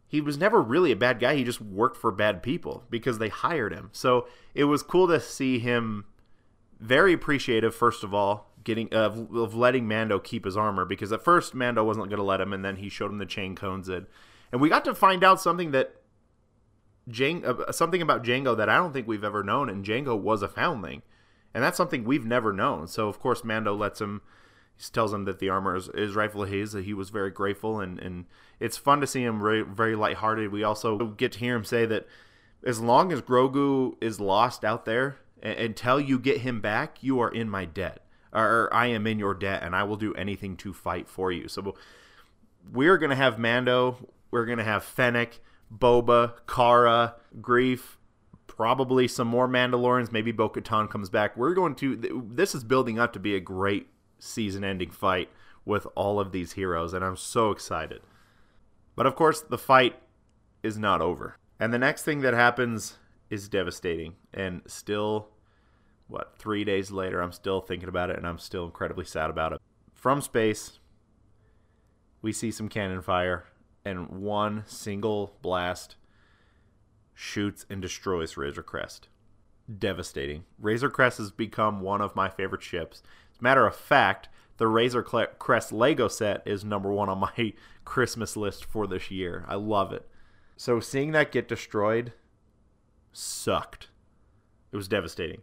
He 0.06 0.20
was 0.20 0.36
never 0.36 0.60
really 0.60 0.92
a 0.92 0.96
bad 0.96 1.18
guy 1.18 1.34
he 1.34 1.44
just 1.44 1.60
worked 1.60 1.96
for 1.96 2.12
bad 2.12 2.42
people 2.42 2.84
because 2.90 3.18
they 3.18 3.30
hired 3.30 3.72
him. 3.72 3.88
So 3.92 4.28
it 4.54 4.64
was 4.64 4.82
cool 4.82 5.08
to 5.08 5.18
see 5.18 5.58
him 5.58 6.04
very 6.78 7.14
appreciative 7.14 7.74
first 7.74 8.04
of 8.04 8.12
all 8.12 8.50
getting 8.62 8.92
of, 8.92 9.34
of 9.34 9.54
letting 9.54 9.88
mando 9.88 10.18
keep 10.18 10.44
his 10.44 10.56
armor 10.56 10.84
because 10.84 11.12
at 11.12 11.22
first 11.22 11.54
mando 11.54 11.84
wasn't 11.84 12.08
going 12.08 12.18
to 12.18 12.24
let 12.24 12.40
him 12.40 12.52
and 12.52 12.64
then 12.64 12.76
he 12.76 12.88
showed 12.88 13.10
him 13.10 13.18
the 13.18 13.24
chain 13.24 13.54
codes 13.54 13.88
and 13.88 14.06
and 14.54 14.60
we 14.60 14.68
got 14.68 14.84
to 14.84 14.94
find 14.94 15.24
out 15.24 15.40
something 15.40 15.72
that 15.72 15.96
uh, 17.08 17.72
something 17.72 18.00
about 18.00 18.22
Jango 18.22 18.56
that 18.56 18.68
I 18.68 18.76
don't 18.76 18.92
think 18.92 19.08
we've 19.08 19.24
ever 19.24 19.42
known, 19.42 19.68
and 19.68 19.84
Jango 19.84 20.16
was 20.16 20.42
a 20.42 20.48
foundling, 20.48 21.02
and 21.52 21.64
that's 21.64 21.76
something 21.76 22.04
we've 22.04 22.24
never 22.24 22.52
known. 22.52 22.86
So 22.86 23.08
of 23.08 23.18
course 23.18 23.42
Mando 23.42 23.74
lets 23.74 24.00
him, 24.00 24.22
he 24.76 24.84
tells 24.92 25.12
him 25.12 25.24
that 25.24 25.40
the 25.40 25.48
armor 25.48 25.74
is, 25.74 25.88
is 25.88 26.14
rightfully 26.14 26.50
his. 26.50 26.70
That 26.70 26.84
he 26.84 26.94
was 26.94 27.10
very 27.10 27.32
grateful, 27.32 27.80
and 27.80 27.98
and 27.98 28.26
it's 28.60 28.76
fun 28.76 29.00
to 29.00 29.08
see 29.08 29.24
him 29.24 29.40
very 29.40 29.62
very 29.62 29.96
lighthearted. 29.96 30.52
We 30.52 30.62
also 30.62 30.98
get 31.08 31.32
to 31.32 31.40
hear 31.40 31.56
him 31.56 31.64
say 31.64 31.84
that 31.86 32.06
as 32.64 32.80
long 32.80 33.10
as 33.10 33.22
Grogu 33.22 33.96
is 34.00 34.20
lost 34.20 34.64
out 34.64 34.84
there, 34.84 35.16
until 35.42 35.98
you 35.98 36.16
get 36.16 36.42
him 36.42 36.60
back, 36.60 36.98
you 37.02 37.18
are 37.18 37.28
in 37.28 37.50
my 37.50 37.64
debt, 37.64 38.04
or 38.32 38.72
I 38.72 38.86
am 38.86 39.08
in 39.08 39.18
your 39.18 39.34
debt, 39.34 39.64
and 39.64 39.74
I 39.74 39.82
will 39.82 39.96
do 39.96 40.14
anything 40.14 40.56
to 40.58 40.72
fight 40.72 41.08
for 41.08 41.32
you. 41.32 41.48
So 41.48 41.74
we're 42.72 42.98
gonna 42.98 43.16
have 43.16 43.36
Mando 43.36 43.96
we're 44.34 44.46
going 44.46 44.58
to 44.58 44.64
have 44.64 44.82
Fennec, 44.82 45.38
Boba, 45.72 46.32
Cara, 46.48 47.14
Greef, 47.40 47.98
probably 48.48 49.06
some 49.06 49.28
more 49.28 49.46
Mandalorians. 49.46 50.10
Maybe 50.10 50.32
Bo 50.32 50.48
Katan 50.48 50.90
comes 50.90 51.08
back. 51.08 51.36
We're 51.36 51.54
going 51.54 51.76
to. 51.76 52.26
This 52.28 52.52
is 52.52 52.64
building 52.64 52.98
up 52.98 53.12
to 53.12 53.20
be 53.20 53.36
a 53.36 53.40
great 53.40 53.86
season 54.18 54.64
ending 54.64 54.90
fight 54.90 55.28
with 55.64 55.86
all 55.94 56.18
of 56.18 56.32
these 56.32 56.54
heroes, 56.54 56.92
and 56.92 57.04
I'm 57.04 57.16
so 57.16 57.52
excited. 57.52 58.00
But 58.96 59.06
of 59.06 59.14
course, 59.14 59.40
the 59.40 59.56
fight 59.56 60.00
is 60.64 60.76
not 60.76 61.00
over. 61.00 61.36
And 61.60 61.72
the 61.72 61.78
next 61.78 62.02
thing 62.02 62.22
that 62.22 62.34
happens 62.34 62.98
is 63.30 63.48
devastating. 63.48 64.16
And 64.32 64.62
still, 64.66 65.28
what, 66.08 66.34
three 66.38 66.64
days 66.64 66.90
later, 66.90 67.22
I'm 67.22 67.30
still 67.30 67.60
thinking 67.60 67.88
about 67.88 68.10
it, 68.10 68.16
and 68.16 68.26
I'm 68.26 68.38
still 68.38 68.64
incredibly 68.64 69.04
sad 69.04 69.30
about 69.30 69.52
it. 69.52 69.60
From 69.92 70.20
space, 70.20 70.80
we 72.20 72.32
see 72.32 72.50
some 72.50 72.68
cannon 72.68 73.00
fire 73.00 73.44
and 73.84 74.08
one 74.08 74.64
single 74.66 75.36
blast 75.42 75.96
shoots 77.14 77.66
and 77.68 77.80
destroys 77.82 78.36
Razor 78.36 78.62
Crest. 78.62 79.08
Devastating. 79.78 80.44
Razor 80.58 80.90
Crest 80.90 81.18
has 81.18 81.30
become 81.30 81.80
one 81.80 82.00
of 82.00 82.16
my 82.16 82.28
favorite 82.28 82.62
ships. 82.62 83.02
As 83.32 83.40
a 83.40 83.42
matter 83.42 83.66
of 83.66 83.76
fact, 83.76 84.28
the 84.56 84.66
Razor 84.66 85.02
Crest 85.02 85.72
Lego 85.72 86.08
set 86.08 86.42
is 86.46 86.64
number 86.64 86.92
one 86.92 87.08
on 87.08 87.18
my 87.18 87.52
Christmas 87.84 88.36
list 88.36 88.64
for 88.64 88.86
this 88.86 89.10
year. 89.10 89.44
I 89.48 89.54
love 89.56 89.92
it. 89.92 90.08
So 90.56 90.80
seeing 90.80 91.12
that 91.12 91.32
get 91.32 91.48
destroyed 91.48 92.12
sucked. 93.12 93.88
It 94.72 94.76
was 94.76 94.88
devastating. 94.88 95.42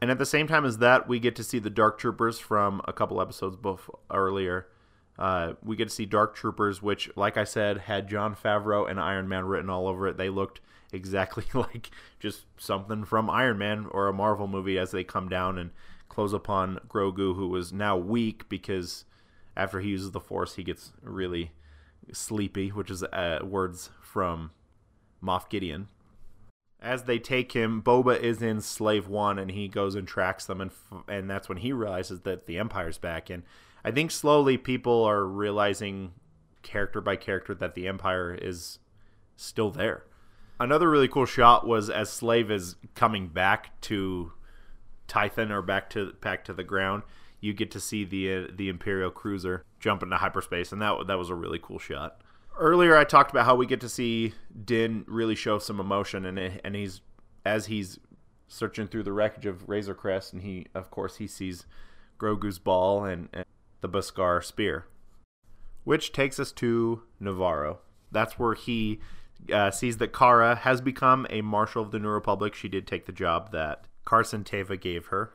And 0.00 0.10
at 0.10 0.18
the 0.18 0.26
same 0.26 0.48
time 0.48 0.64
as 0.64 0.78
that, 0.78 1.08
we 1.08 1.20
get 1.20 1.36
to 1.36 1.44
see 1.44 1.60
the 1.60 1.70
Dark 1.70 1.98
Troopers 1.98 2.38
from 2.38 2.80
a 2.86 2.92
couple 2.92 3.20
episodes 3.20 3.56
before, 3.56 4.00
earlier 4.10 4.66
uh, 5.22 5.54
we 5.62 5.76
get 5.76 5.88
to 5.88 5.94
see 5.94 6.04
Dark 6.04 6.34
Troopers, 6.34 6.82
which, 6.82 7.08
like 7.14 7.36
I 7.36 7.44
said, 7.44 7.78
had 7.78 8.08
Jon 8.08 8.34
Favreau 8.34 8.90
and 8.90 8.98
Iron 8.98 9.28
Man 9.28 9.44
written 9.44 9.70
all 9.70 9.86
over 9.86 10.08
it. 10.08 10.16
They 10.16 10.28
looked 10.28 10.60
exactly 10.92 11.44
like 11.54 11.92
just 12.18 12.44
something 12.56 13.04
from 13.04 13.30
Iron 13.30 13.56
Man 13.56 13.86
or 13.92 14.08
a 14.08 14.12
Marvel 14.12 14.48
movie 14.48 14.76
as 14.80 14.90
they 14.90 15.04
come 15.04 15.28
down 15.28 15.58
and 15.58 15.70
close 16.08 16.32
upon 16.32 16.80
Grogu, 16.88 17.36
who 17.36 17.46
was 17.46 17.72
now 17.72 17.96
weak 17.96 18.48
because 18.48 19.04
after 19.56 19.78
he 19.78 19.90
uses 19.90 20.10
the 20.10 20.18
Force, 20.18 20.56
he 20.56 20.64
gets 20.64 20.92
really 21.04 21.52
sleepy, 22.12 22.70
which 22.70 22.90
is 22.90 23.04
uh, 23.04 23.38
words 23.44 23.90
from 24.00 24.50
Moff 25.22 25.48
Gideon. 25.48 25.86
As 26.80 27.04
they 27.04 27.20
take 27.20 27.52
him, 27.52 27.80
Boba 27.80 28.18
is 28.18 28.42
in 28.42 28.60
Slave 28.60 29.06
One, 29.06 29.38
and 29.38 29.52
he 29.52 29.68
goes 29.68 29.94
and 29.94 30.08
tracks 30.08 30.46
them, 30.46 30.60
and 30.60 30.72
f- 30.72 31.04
and 31.06 31.30
that's 31.30 31.48
when 31.48 31.58
he 31.58 31.72
realizes 31.72 32.22
that 32.22 32.46
the 32.46 32.58
Empire's 32.58 32.98
back. 32.98 33.30
And 33.30 33.44
I 33.84 33.90
think 33.90 34.10
slowly 34.10 34.56
people 34.56 35.04
are 35.04 35.24
realizing 35.24 36.12
character 36.62 37.00
by 37.00 37.16
character 37.16 37.54
that 37.54 37.74
the 37.74 37.88
Empire 37.88 38.34
is 38.34 38.78
still 39.36 39.70
there. 39.70 40.04
Another 40.60 40.88
really 40.88 41.08
cool 41.08 41.26
shot 41.26 41.66
was 41.66 41.90
as 41.90 42.10
Slave 42.10 42.50
is 42.50 42.76
coming 42.94 43.28
back 43.28 43.80
to 43.82 44.32
Tython 45.08 45.50
or 45.50 45.62
back 45.62 45.90
to 45.90 46.12
back 46.20 46.44
to 46.44 46.52
the 46.52 46.62
ground. 46.62 47.02
You 47.40 47.52
get 47.52 47.72
to 47.72 47.80
see 47.80 48.04
the 48.04 48.34
uh, 48.34 48.46
the 48.54 48.68
Imperial 48.68 49.10
cruiser 49.10 49.64
jump 49.80 50.02
into 50.02 50.16
hyperspace, 50.16 50.70
and 50.70 50.80
that 50.80 51.06
that 51.08 51.18
was 51.18 51.30
a 51.30 51.34
really 51.34 51.58
cool 51.60 51.80
shot. 51.80 52.20
Earlier, 52.56 52.96
I 52.96 53.04
talked 53.04 53.32
about 53.32 53.46
how 53.46 53.56
we 53.56 53.66
get 53.66 53.80
to 53.80 53.88
see 53.88 54.34
Din 54.64 55.04
really 55.08 55.34
show 55.34 55.58
some 55.58 55.80
emotion, 55.80 56.24
and 56.24 56.38
and 56.38 56.76
he's 56.76 57.00
as 57.44 57.66
he's 57.66 57.98
searching 58.46 58.86
through 58.86 59.02
the 59.02 59.12
wreckage 59.12 59.46
of 59.46 59.68
Razor 59.68 59.94
Crest, 59.94 60.32
and 60.32 60.42
he, 60.42 60.66
of 60.74 60.90
course, 60.90 61.16
he 61.16 61.26
sees 61.26 61.64
Grogu's 62.18 62.58
ball 62.58 63.04
and, 63.04 63.28
and 63.32 63.46
the 63.82 63.88
Beskar 63.88 64.42
spear, 64.42 64.86
which 65.84 66.12
takes 66.12 66.40
us 66.40 66.50
to 66.52 67.02
Navarro. 67.20 67.80
That's 68.10 68.38
where 68.38 68.54
he 68.54 69.00
uh, 69.52 69.70
sees 69.70 69.98
that 69.98 70.12
Cara 70.12 70.54
has 70.54 70.80
become 70.80 71.26
a 71.28 71.42
Marshal 71.42 71.82
of 71.82 71.90
the 71.90 71.98
New 71.98 72.08
Republic. 72.08 72.54
She 72.54 72.68
did 72.68 72.86
take 72.86 73.06
the 73.06 73.12
job 73.12 73.52
that 73.52 73.86
Carson 74.04 74.44
Teva 74.44 74.80
gave 74.80 75.06
her 75.06 75.32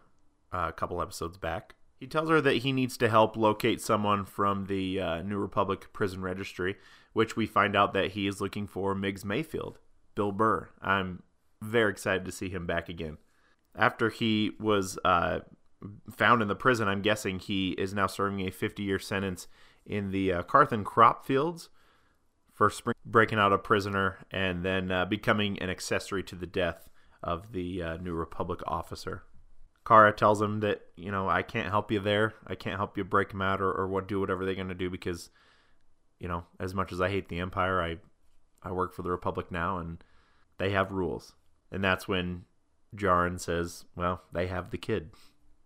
uh, 0.52 0.68
a 0.70 0.74
couple 0.74 1.02
episodes 1.02 1.38
back. 1.38 1.76
He 2.00 2.08
tells 2.08 2.30
her 2.30 2.42
that 2.42 2.58
he 2.58 2.72
needs 2.72 2.96
to 2.98 3.10
help 3.10 3.36
locate 3.36 3.82
someone 3.82 4.26
from 4.26 4.68
the 4.68 5.02
uh, 5.02 5.22
New 5.24 5.38
Republic 5.38 5.92
prison 5.94 6.22
registry, 6.22 6.78
which 7.14 7.36
we 7.36 7.48
find 7.48 7.76
out 7.76 7.94
that 7.94 8.12
he 8.12 8.28
is 8.28 8.40
looking 8.40 8.68
for 8.68 8.94
Miggs 8.94 9.26
Mayfield, 9.26 9.80
Bill 10.14 10.32
Burr. 10.32 10.70
I'm 10.82 11.24
very 11.62 11.92
excited 11.92 12.24
to 12.26 12.32
see 12.32 12.50
him 12.50 12.68
back 12.68 12.88
again. 12.88 13.18
After 13.76 14.10
he 14.10 14.52
was 14.60 15.00
uh, 15.04 15.40
found 16.12 16.42
in 16.42 16.48
the 16.48 16.56
prison, 16.56 16.88
I'm 16.88 17.02
guessing 17.02 17.40
he 17.40 17.72
is 17.72 17.94
now 17.94 18.08
serving 18.08 18.48
a 18.48 18.52
50 18.52 18.84
year 18.84 19.00
sentence 19.00 19.48
in 19.86 20.12
the 20.12 20.34
uh, 20.34 20.44
Karthon 20.44 20.84
crop 20.84 21.26
fields 21.26 21.70
for 22.54 22.70
spring- 22.70 22.96
breaking 23.06 23.40
out 23.40 23.54
a 23.54 23.58
prisoner 23.58 24.20
and 24.32 24.64
then 24.64 24.92
uh, 24.92 25.06
becoming 25.06 25.60
an 25.60 25.70
accessory 25.70 26.24
to 26.24 26.36
the 26.36 26.48
death 26.48 26.90
of 27.24 27.52
the 27.52 27.82
uh, 27.84 27.98
New 27.98 28.14
Republic 28.14 28.62
officer. 28.68 29.24
Cara 29.86 30.12
tells 30.12 30.42
him 30.42 30.60
that, 30.60 30.82
you 30.98 31.12
know, 31.12 31.30
I 31.30 31.44
can't 31.44 31.70
help 31.70 31.92
you 31.92 32.00
there. 32.00 32.34
I 32.46 32.56
can't 32.56 32.76
help 32.76 32.98
you 32.98 33.06
break 33.06 33.32
him 33.32 33.42
out 33.42 33.62
or, 33.62 33.72
or 33.72 33.88
what 33.88 34.08
do 34.08 34.20
whatever 34.20 34.44
they're 34.44 34.56
going 34.56 34.68
to 34.68 34.76
do 34.76 34.90
because, 34.90 35.30
you 36.20 36.28
know, 36.28 36.44
as 36.60 36.74
much 36.74 36.92
as 36.92 37.00
I 37.00 37.10
hate 37.10 37.30
the 37.30 37.40
Empire, 37.40 37.82
I, 37.82 37.98
I 38.62 38.72
work 38.72 38.94
for 38.94 39.02
the 39.02 39.12
Republic 39.12 39.50
now 39.50 39.78
and 39.78 40.04
they 40.58 40.72
have 40.72 40.92
rules. 40.92 41.34
And 41.72 41.84
that's 41.84 42.08
when 42.08 42.44
Djarin 42.96 43.40
says, 43.40 43.86
well, 43.96 44.24
they 44.34 44.48
have 44.48 44.72
the 44.72 44.78
kid. 44.78 45.12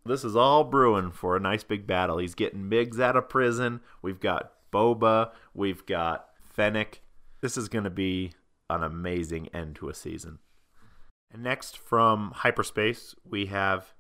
This 0.06 0.24
is 0.24 0.36
all 0.36 0.64
brewing 0.64 1.12
for 1.12 1.36
a 1.36 1.40
nice 1.40 1.64
big 1.64 1.86
battle. 1.86 2.18
He's 2.18 2.36
getting 2.36 2.68
Miggs 2.68 3.00
out 3.00 3.16
of 3.16 3.30
prison. 3.30 3.82
We've 4.02 4.20
got 4.20 4.54
Boba. 4.72 5.32
We've 5.54 5.86
got 5.86 6.28
Fennec. 6.50 7.02
This 7.42 7.58
is 7.58 7.70
going 7.70 7.84
to 7.84 7.90
be 7.90 8.34
an 8.70 8.84
amazing 8.84 9.48
end 9.50 9.76
to 9.78 9.90
a 9.90 9.94
season. 9.94 10.40
And 11.32 11.44
next 11.44 11.78
from 11.78 12.32
hyperspace, 12.36 13.16
we 13.24 13.48
have 13.48 13.94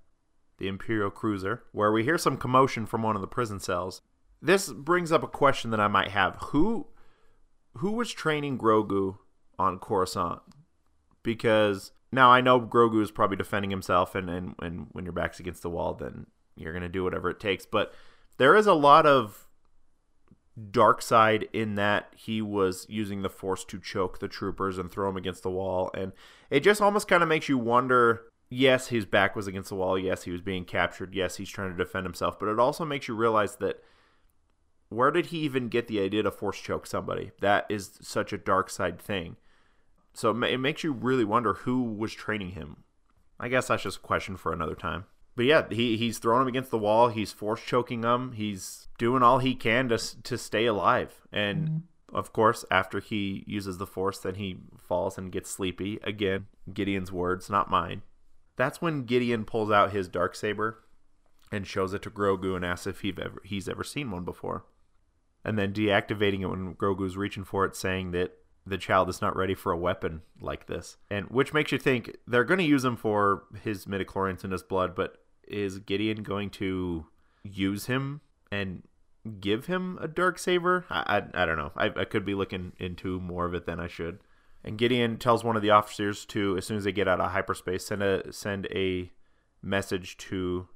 the 0.57 0.67
Imperial 0.67 1.11
Cruiser, 1.11 1.63
where 1.71 1.91
we 1.91 2.03
hear 2.03 2.17
some 2.17 2.37
commotion 2.37 2.85
from 2.85 3.03
one 3.03 3.15
of 3.15 3.21
the 3.21 3.27
prison 3.27 3.59
cells. 3.59 4.01
This 4.41 4.71
brings 4.71 5.11
up 5.11 5.23
a 5.23 5.27
question 5.27 5.71
that 5.71 5.79
I 5.79 5.87
might 5.87 6.09
have. 6.09 6.35
Who 6.49 6.87
who 7.77 7.91
was 7.91 8.11
training 8.11 8.57
Grogu 8.57 9.17
on 9.57 9.79
Coruscant? 9.79 10.41
because 11.23 11.91
now 12.11 12.31
I 12.31 12.41
know 12.41 12.59
Grogu 12.59 13.01
is 13.01 13.11
probably 13.11 13.37
defending 13.37 13.71
himself, 13.71 14.15
and, 14.15 14.29
and, 14.29 14.55
and 14.61 14.87
when 14.91 15.05
your 15.05 15.13
back's 15.13 15.39
against 15.39 15.61
the 15.61 15.69
wall, 15.69 15.93
then 15.93 16.27
you're 16.55 16.77
to 16.79 16.89
do 16.89 17.03
whatever 17.03 17.29
it 17.29 17.39
takes. 17.39 17.65
But 17.65 17.93
there 18.37 18.55
is 18.55 18.67
a 18.67 18.73
lot 18.73 19.05
of 19.05 19.47
dark 20.69 21.01
side 21.01 21.47
in 21.53 21.75
that 21.75 22.13
he 22.15 22.41
was 22.41 22.85
using 22.89 23.21
the 23.21 23.29
force 23.29 23.63
to 23.65 23.79
choke 23.79 24.19
the 24.19 24.27
troopers 24.27 24.77
and 24.77 24.91
throw 24.91 25.07
them 25.07 25.17
against 25.17 25.43
the 25.43 25.49
wall. 25.49 25.89
And 25.93 26.11
it 26.49 26.61
just 26.61 26.81
almost 26.81 27.07
kind 27.07 27.23
of 27.23 27.29
makes 27.29 27.47
you 27.47 27.57
wonder 27.57 28.23
yes, 28.51 28.87
his 28.89 29.05
back 29.05 29.35
was 29.35 29.47
against 29.47 29.69
the 29.69 29.75
wall. 29.75 29.97
Yes, 29.97 30.23
he 30.23 30.31
was 30.31 30.41
being 30.41 30.65
captured. 30.65 31.15
Yes, 31.15 31.37
he's 31.37 31.49
trying 31.49 31.71
to 31.71 31.77
defend 31.77 32.05
himself. 32.05 32.37
But 32.37 32.49
it 32.49 32.59
also 32.59 32.85
makes 32.85 33.07
you 33.07 33.15
realize 33.15 33.55
that 33.55 33.81
where 34.89 35.09
did 35.09 35.27
he 35.27 35.39
even 35.39 35.69
get 35.69 35.87
the 35.87 36.01
idea 36.01 36.21
to 36.23 36.31
force 36.31 36.59
choke 36.59 36.85
somebody? 36.85 37.31
That 37.39 37.65
is 37.69 37.97
such 38.01 38.33
a 38.33 38.37
dark 38.37 38.69
side 38.69 38.99
thing. 38.99 39.37
So 40.13 40.29
it 40.43 40.57
makes 40.57 40.83
you 40.83 40.91
really 40.91 41.25
wonder 41.25 41.53
who 41.53 41.83
was 41.83 42.13
training 42.13 42.51
him. 42.51 42.83
I 43.39 43.47
guess 43.47 43.67
that's 43.67 43.83
just 43.83 43.97
a 43.97 44.01
question 44.01 44.37
for 44.37 44.53
another 44.53 44.75
time. 44.75 45.05
But 45.35 45.45
yeah, 45.45 45.65
he, 45.69 45.97
he's 45.97 46.19
throwing 46.19 46.43
him 46.43 46.47
against 46.47 46.71
the 46.71 46.77
wall. 46.77 47.07
He's 47.07 47.31
force 47.31 47.61
choking 47.61 48.03
him. 48.03 48.33
He's 48.33 48.87
doing 48.97 49.23
all 49.23 49.39
he 49.39 49.55
can 49.55 49.89
to, 49.89 49.97
to 50.23 50.37
stay 50.37 50.65
alive. 50.65 51.21
And 51.31 51.67
mm-hmm. 51.67 52.15
of 52.15 52.33
course, 52.33 52.65
after 52.69 52.99
he 52.99 53.43
uses 53.47 53.77
the 53.77 53.87
force, 53.87 54.19
then 54.19 54.35
he 54.35 54.57
falls 54.77 55.17
and 55.17 55.31
gets 55.31 55.49
sleepy. 55.49 55.99
Again, 56.03 56.47
Gideon's 56.71 57.11
words, 57.11 57.49
not 57.49 57.69
mine. 57.69 58.01
That's 58.57 58.81
when 58.81 59.05
Gideon 59.05 59.45
pulls 59.45 59.71
out 59.71 59.93
his 59.93 60.07
dark 60.07 60.35
saber 60.35 60.83
and 61.51 61.65
shows 61.65 61.93
it 61.93 62.01
to 62.03 62.11
Grogu 62.11 62.55
and 62.55 62.65
asks 62.65 62.87
if 62.87 63.03
ever, 63.17 63.41
he's 63.43 63.69
ever 63.69 63.83
seen 63.83 64.11
one 64.11 64.25
before. 64.25 64.65
And 65.43 65.57
then 65.57 65.73
deactivating 65.73 66.41
it 66.41 66.47
when 66.47 66.75
Grogu's 66.75 67.17
reaching 67.17 67.43
for 67.43 67.65
it, 67.65 67.75
saying 67.75 68.11
that 68.11 68.37
the 68.65 68.77
child 68.77 69.09
is 69.09 69.21
not 69.21 69.35
ready 69.35 69.55
for 69.55 69.71
a 69.71 69.77
weapon 69.77 70.21
like 70.39 70.67
this. 70.67 70.97
And 71.09 71.25
which 71.29 71.53
makes 71.53 71.71
you 71.71 71.77
think 71.77 72.15
they're 72.27 72.43
going 72.43 72.59
to 72.59 72.63
use 72.63 72.85
him 72.85 72.95
for 72.95 73.43
his 73.63 73.85
midichlorians 73.85 74.43
in 74.43 74.51
his 74.51 74.63
blood, 74.63 74.95
but 74.95 75.17
is 75.47 75.79
Gideon 75.79 76.23
going 76.23 76.49
to 76.51 77.05
use 77.43 77.87
him 77.87 78.21
and 78.51 78.83
give 79.39 79.65
him 79.65 79.97
a 80.01 80.07
dark 80.07 80.37
saber? 80.37 80.85
I, 80.89 81.17
I, 81.17 81.43
I 81.43 81.45
don't 81.45 81.57
know. 81.57 81.71
I, 81.75 81.91
I 81.95 82.05
could 82.05 82.25
be 82.25 82.35
looking 82.35 82.73
into 82.77 83.19
more 83.19 83.45
of 83.45 83.53
it 83.53 83.65
than 83.65 83.79
I 83.79 83.87
should. 83.87 84.19
And 84.63 84.77
Gideon 84.77 85.17
tells 85.17 85.43
one 85.43 85.55
of 85.55 85.63
the 85.63 85.71
officers 85.71 86.25
to, 86.27 86.55
as 86.57 86.65
soon 86.65 86.77
as 86.77 86.83
they 86.83 86.91
get 86.91 87.07
out 87.07 87.19
of 87.19 87.31
hyperspace, 87.31 87.85
send 87.85 88.03
a 88.03 88.31
send 88.31 88.67
a 88.67 89.11
message 89.63 90.17
to 90.17 90.67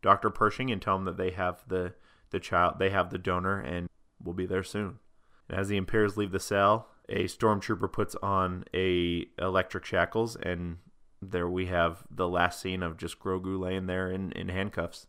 Doctor 0.00 0.30
Pershing 0.30 0.70
and 0.70 0.80
tell 0.80 0.96
him 0.96 1.04
that 1.06 1.16
they 1.16 1.30
have 1.30 1.64
the 1.66 1.94
the 2.30 2.38
child, 2.38 2.76
they 2.78 2.90
have 2.90 3.10
the 3.10 3.18
donor, 3.18 3.58
and 3.58 3.88
will 4.22 4.32
be 4.32 4.46
there 4.46 4.62
soon. 4.62 5.00
And 5.48 5.58
as 5.58 5.68
the 5.68 5.76
Imperials 5.76 6.16
leave 6.16 6.30
the 6.30 6.38
cell, 6.40 6.88
a 7.12 7.24
stormtrooper 7.24 7.92
puts 7.92 8.14
on 8.16 8.64
a 8.74 9.26
electric 9.38 9.84
shackles 9.84 10.34
and 10.36 10.78
there 11.20 11.48
we 11.48 11.66
have 11.66 12.02
the 12.10 12.28
last 12.28 12.60
scene 12.60 12.82
of 12.82 12.96
just 12.96 13.20
Grogu 13.20 13.58
laying 13.60 13.86
there 13.86 14.10
in, 14.10 14.32
in 14.32 14.48
handcuffs. 14.48 15.06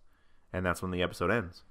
And 0.52 0.64
that's 0.64 0.82
when 0.84 0.92
the 0.92 1.02
episode 1.02 1.32
ends. 1.32 1.64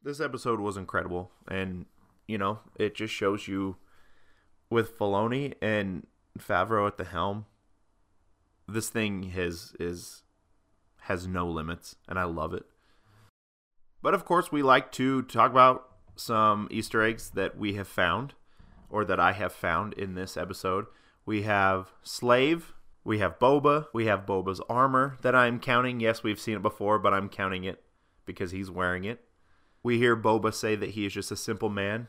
This 0.00 0.20
episode 0.20 0.60
was 0.60 0.76
incredible. 0.76 1.32
And, 1.50 1.86
you 2.28 2.38
know, 2.38 2.60
it 2.76 2.94
just 2.94 3.12
shows 3.12 3.48
you 3.48 3.76
with 4.70 4.96
Filoni 4.96 5.54
and 5.60 6.06
Favreau 6.38 6.86
at 6.86 6.98
the 6.98 7.04
helm, 7.04 7.46
this 8.68 8.88
thing 8.90 9.24
has 9.30 9.74
is 9.80 10.22
has 11.02 11.26
no 11.26 11.48
limits, 11.48 11.96
and 12.06 12.18
I 12.18 12.24
love 12.24 12.52
it. 12.52 12.66
But 14.02 14.14
of 14.14 14.24
course, 14.24 14.52
we 14.52 14.62
like 14.62 14.92
to 14.92 15.22
talk 15.22 15.50
about 15.50 15.88
some 16.16 16.68
Easter 16.70 17.02
eggs 17.02 17.30
that 17.30 17.56
we 17.56 17.74
have 17.74 17.88
found 17.88 18.34
or 18.90 19.04
that 19.04 19.20
I 19.20 19.32
have 19.32 19.52
found 19.52 19.92
in 19.94 20.14
this 20.14 20.36
episode. 20.36 20.86
We 21.26 21.42
have 21.42 21.92
Slave, 22.02 22.72
we 23.04 23.18
have 23.18 23.38
Boba, 23.38 23.86
we 23.92 24.06
have 24.06 24.26
Boba's 24.26 24.60
armor 24.68 25.18
that 25.22 25.34
I'm 25.34 25.60
counting. 25.60 26.00
Yes, 26.00 26.22
we've 26.22 26.40
seen 26.40 26.56
it 26.56 26.62
before, 26.62 26.98
but 26.98 27.14
I'm 27.14 27.28
counting 27.28 27.64
it 27.64 27.82
because 28.24 28.50
he's 28.50 28.70
wearing 28.70 29.04
it. 29.04 29.20
We 29.82 29.98
hear 29.98 30.16
Boba 30.16 30.52
say 30.52 30.76
that 30.76 30.90
he 30.90 31.06
is 31.06 31.12
just 31.12 31.30
a 31.30 31.36
simple 31.36 31.70
man, 31.70 32.08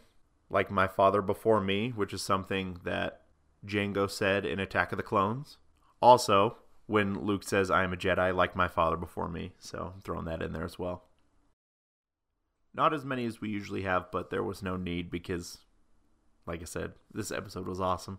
like 0.50 0.72
my 0.72 0.88
father 0.88 1.22
before 1.22 1.62
me, 1.62 1.90
which 1.90 2.14
is 2.14 2.22
something 2.22 2.80
that 2.84 3.22
Jango 3.66 4.10
said 4.10 4.46
in 4.46 4.60
Attack 4.60 4.92
of 4.92 4.98
the 4.98 5.04
Clones. 5.04 5.58
Also, 6.02 6.58
when 6.88 7.26
Luke 7.26 7.44
says, 7.44 7.70
I 7.70 7.84
am 7.84 7.94
a 7.94 7.98
Jedi 7.98 8.36
like 8.36 8.56
my 8.56 8.68
father 8.68 8.98
before 8.98 9.30
me. 9.30 9.52
So 9.60 9.94
I'm 9.94 10.02
throwing 10.02 10.26
that 10.26 10.42
in 10.42 10.54
there 10.54 10.66
as 10.66 10.80
well. 10.80 11.04
Not 12.74 12.94
as 12.94 13.06
many 13.06 13.26
as 13.26 13.42
we 13.42 13.50
usually 13.50 13.84
have, 13.84 14.12
but 14.12 14.30
there 14.30 14.44
was 14.44 14.64
no 14.64 14.76
need 14.76 15.12
because 15.12 15.60
like 16.50 16.62
I 16.64 16.66
said, 16.66 16.94
this 17.14 17.32
episode 17.32 17.68
was 17.68 17.80
awesome. 17.80 18.18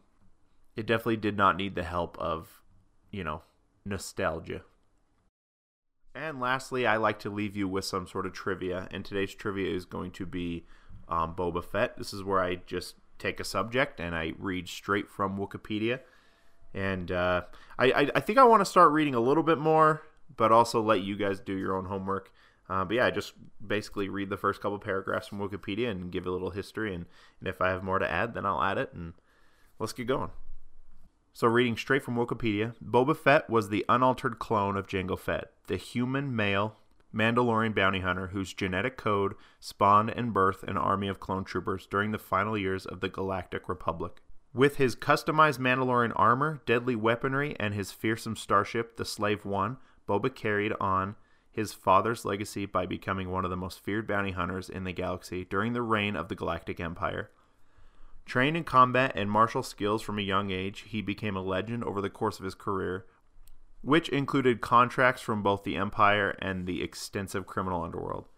It 0.76 0.86
definitely 0.86 1.16
did 1.16 1.36
not 1.36 1.56
need 1.56 1.74
the 1.74 1.82
help 1.82 2.16
of, 2.18 2.62
you 3.10 3.24
know, 3.24 3.42
nostalgia. 3.84 4.62
And 6.14 6.38
lastly, 6.38 6.86
I 6.86 6.96
like 6.96 7.18
to 7.20 7.30
leave 7.30 7.56
you 7.56 7.66
with 7.66 7.84
some 7.84 8.06
sort 8.06 8.26
of 8.26 8.32
trivia, 8.32 8.86
and 8.92 9.04
today's 9.04 9.34
trivia 9.34 9.74
is 9.74 9.84
going 9.84 10.12
to 10.12 10.26
be 10.26 10.64
um, 11.08 11.34
Boba 11.34 11.64
Fett. 11.64 11.98
This 11.98 12.12
is 12.12 12.22
where 12.22 12.40
I 12.40 12.56
just 12.66 12.94
take 13.18 13.40
a 13.40 13.44
subject 13.44 13.98
and 13.98 14.14
I 14.14 14.32
read 14.38 14.68
straight 14.68 15.08
from 15.08 15.36
Wikipedia. 15.36 16.00
And 16.72 17.10
uh, 17.10 17.42
I, 17.80 18.10
I 18.14 18.20
think 18.20 18.38
I 18.38 18.44
want 18.44 18.60
to 18.60 18.64
start 18.64 18.92
reading 18.92 19.16
a 19.16 19.20
little 19.20 19.42
bit 19.42 19.58
more, 19.58 20.02
but 20.36 20.52
also 20.52 20.80
let 20.80 21.02
you 21.02 21.16
guys 21.16 21.40
do 21.40 21.56
your 21.56 21.76
own 21.76 21.86
homework. 21.86 22.32
Uh, 22.70 22.84
but 22.84 22.94
yeah, 22.94 23.06
I 23.06 23.10
just 23.10 23.32
basically 23.66 24.08
read 24.08 24.30
the 24.30 24.36
first 24.36 24.60
couple 24.60 24.78
paragraphs 24.78 25.26
from 25.26 25.40
Wikipedia 25.40 25.90
and 25.90 26.12
give 26.12 26.24
a 26.24 26.30
little 26.30 26.50
history, 26.50 26.94
and, 26.94 27.06
and 27.40 27.48
if 27.48 27.60
I 27.60 27.70
have 27.70 27.82
more 27.82 27.98
to 27.98 28.08
add, 28.08 28.32
then 28.32 28.46
I'll 28.46 28.62
add 28.62 28.78
it, 28.78 28.92
and 28.92 29.14
let's 29.80 29.92
get 29.92 30.06
going. 30.06 30.30
So, 31.32 31.48
reading 31.48 31.76
straight 31.76 32.04
from 32.04 32.14
Wikipedia, 32.14 32.74
Boba 32.84 33.16
Fett 33.16 33.50
was 33.50 33.68
the 33.70 33.84
unaltered 33.88 34.38
clone 34.38 34.76
of 34.76 34.86
Jango 34.86 35.18
Fett, 35.18 35.50
the 35.66 35.76
human 35.76 36.34
male 36.34 36.76
Mandalorian 37.12 37.74
bounty 37.74 38.00
hunter 38.00 38.28
whose 38.28 38.54
genetic 38.54 38.96
code 38.96 39.34
spawned 39.58 40.10
and 40.10 40.32
birthed 40.32 40.62
an 40.62 40.76
army 40.76 41.08
of 41.08 41.18
clone 41.18 41.42
troopers 41.42 41.86
during 41.86 42.12
the 42.12 42.18
final 42.18 42.56
years 42.56 42.86
of 42.86 43.00
the 43.00 43.08
Galactic 43.08 43.68
Republic. 43.68 44.22
With 44.54 44.76
his 44.76 44.94
customized 44.94 45.58
Mandalorian 45.58 46.12
armor, 46.14 46.62
deadly 46.66 46.94
weaponry, 46.94 47.56
and 47.58 47.74
his 47.74 47.90
fearsome 47.90 48.36
starship, 48.36 48.96
the 48.96 49.04
Slave 49.04 49.44
One, 49.44 49.78
Boba 50.08 50.32
carried 50.32 50.72
on 50.80 51.16
his 51.60 51.74
father's 51.74 52.24
legacy 52.24 52.64
by 52.64 52.86
becoming 52.86 53.30
one 53.30 53.44
of 53.44 53.50
the 53.50 53.56
most 53.56 53.80
feared 53.80 54.06
bounty 54.06 54.30
hunters 54.30 54.70
in 54.70 54.84
the 54.84 54.92
galaxy 54.92 55.44
during 55.44 55.74
the 55.74 55.82
reign 55.82 56.16
of 56.16 56.28
the 56.28 56.34
Galactic 56.34 56.80
Empire. 56.80 57.30
Trained 58.24 58.56
in 58.56 58.64
combat 58.64 59.12
and 59.14 59.30
martial 59.30 59.62
skills 59.62 60.00
from 60.00 60.18
a 60.18 60.22
young 60.22 60.50
age, 60.50 60.86
he 60.88 61.02
became 61.02 61.36
a 61.36 61.42
legend 61.42 61.84
over 61.84 62.00
the 62.00 62.08
course 62.08 62.38
of 62.38 62.46
his 62.46 62.54
career, 62.54 63.04
which 63.82 64.08
included 64.08 64.62
contracts 64.62 65.20
from 65.20 65.42
both 65.42 65.62
the 65.62 65.76
Empire 65.76 66.30
and 66.40 66.66
the 66.66 66.82
extensive 66.82 67.46
criminal 67.46 67.84
underworld. 67.84 68.28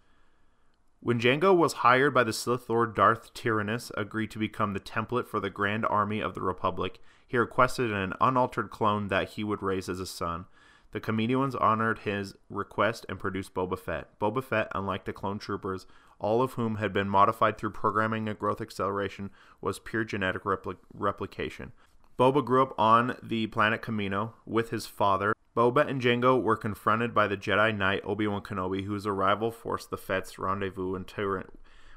When 0.98 1.20
Jango 1.20 1.56
was 1.56 1.74
hired 1.74 2.14
by 2.14 2.24
the 2.24 2.32
Sith 2.32 2.68
Lord 2.68 2.94
Darth 2.94 3.32
Tyrannus, 3.34 3.92
agreed 3.96 4.32
to 4.32 4.38
become 4.38 4.72
the 4.72 4.80
template 4.80 5.28
for 5.28 5.38
the 5.38 5.50
Grand 5.50 5.86
Army 5.86 6.20
of 6.20 6.34
the 6.34 6.42
Republic, 6.42 6.98
he 7.28 7.38
requested 7.38 7.92
an 7.92 8.14
unaltered 8.20 8.70
clone 8.70 9.08
that 9.08 9.30
he 9.30 9.44
would 9.44 9.62
raise 9.62 9.88
as 9.88 10.00
a 10.00 10.06
son. 10.06 10.46
The 10.92 11.00
Kaminoans 11.00 11.60
honored 11.60 12.00
his 12.00 12.34
request 12.48 13.06
and 13.08 13.18
produced 13.18 13.54
Boba 13.54 13.78
Fett. 13.78 14.18
Boba 14.20 14.44
Fett, 14.44 14.68
unlike 14.74 15.04
the 15.04 15.12
clone 15.12 15.38
troopers, 15.38 15.86
all 16.18 16.42
of 16.42 16.52
whom 16.52 16.76
had 16.76 16.92
been 16.92 17.08
modified 17.08 17.58
through 17.58 17.70
programming 17.70 18.28
and 18.28 18.38
growth 18.38 18.60
acceleration, 18.60 19.30
was 19.60 19.78
pure 19.78 20.04
genetic 20.04 20.44
repli- 20.44 20.76
replication. 20.94 21.72
Boba 22.18 22.44
grew 22.44 22.62
up 22.62 22.74
on 22.78 23.16
the 23.22 23.46
planet 23.48 23.82
Kamino 23.82 24.32
with 24.46 24.70
his 24.70 24.86
father. 24.86 25.34
Boba 25.56 25.86
and 25.86 26.00
Jango 26.00 26.40
were 26.40 26.56
confronted 26.56 27.14
by 27.14 27.26
the 27.26 27.36
Jedi 27.36 27.76
Knight 27.76 28.02
Obi-Wan 28.04 28.42
Kenobi, 28.42 28.84
whose 28.84 29.06
arrival 29.06 29.50
forced 29.50 29.90
the 29.90 29.96
Fett's 29.96 30.38
rendezvous 30.38 30.94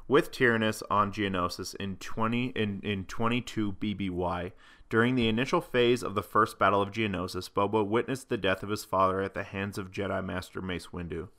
with 0.08 0.32
Tyrannus 0.32 0.84
on 0.90 1.12
Geonosis 1.12 1.76
in 1.76 1.98
20 1.98 2.48
in, 2.48 2.80
in 2.84 3.06
22 3.06 3.74
BBY. 3.74 4.52
During 4.90 5.16
the 5.16 5.28
initial 5.28 5.62
phase 5.62 6.04
of 6.04 6.14
the 6.14 6.22
first 6.22 6.60
battle 6.60 6.82
of 6.82 6.92
Geonosis, 6.92 7.50
Boba 7.50 7.86
witnessed 7.86 8.30
the 8.30 8.38
death 8.38 8.62
of 8.62 8.70
his 8.70 8.86
father 8.86 9.22
at 9.22 9.34
the 9.34 9.44
hands 9.44 9.78
of 9.78 9.92
Jedi 9.92 10.24
Master 10.24 10.62
Mace 10.62 10.88
Windu. 10.88 11.30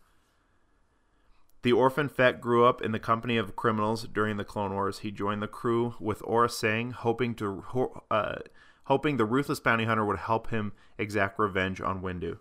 The 1.63 1.73
orphan 1.73 2.09
Fett 2.09 2.41
grew 2.41 2.65
up 2.65 2.83
in 2.83 2.93
the 2.93 2.99
company 2.99 3.37
of 3.37 3.57
criminals 3.57 4.05
during 4.05 4.37
the 4.37 4.45
Clone 4.45 4.73
Wars. 4.73 5.01
He 5.01 5.11
joined 5.11 5.43
the 5.43 5.49
crew 5.49 5.95
with 5.99 6.23
Aurra 6.23 6.51
Sing, 6.51 6.91
hoping 6.93 7.35
to 7.37 7.65
uh, 8.11 8.37
hoping 8.85 9.17
the 9.17 9.25
ruthless 9.25 9.61
bounty 9.61 9.85
hunter 9.85 10.05
would 10.05 10.19
help 10.19 10.51
him 10.51 10.73
exact 10.99 11.39
revenge 11.39 11.81
on 11.81 12.03
Windu. 12.03 12.39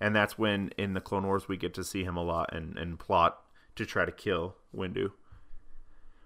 And 0.00 0.14
that's 0.14 0.38
when 0.38 0.70
in 0.78 0.94
the 0.94 1.00
Clone 1.00 1.26
Wars 1.26 1.48
we 1.48 1.56
get 1.56 1.74
to 1.74 1.84
see 1.84 2.04
him 2.04 2.16
a 2.16 2.22
lot 2.22 2.54
and, 2.54 2.78
and 2.78 2.98
plot 2.98 3.40
to 3.76 3.84
try 3.84 4.04
to 4.04 4.12
kill 4.12 4.56
Windu. 4.74 5.12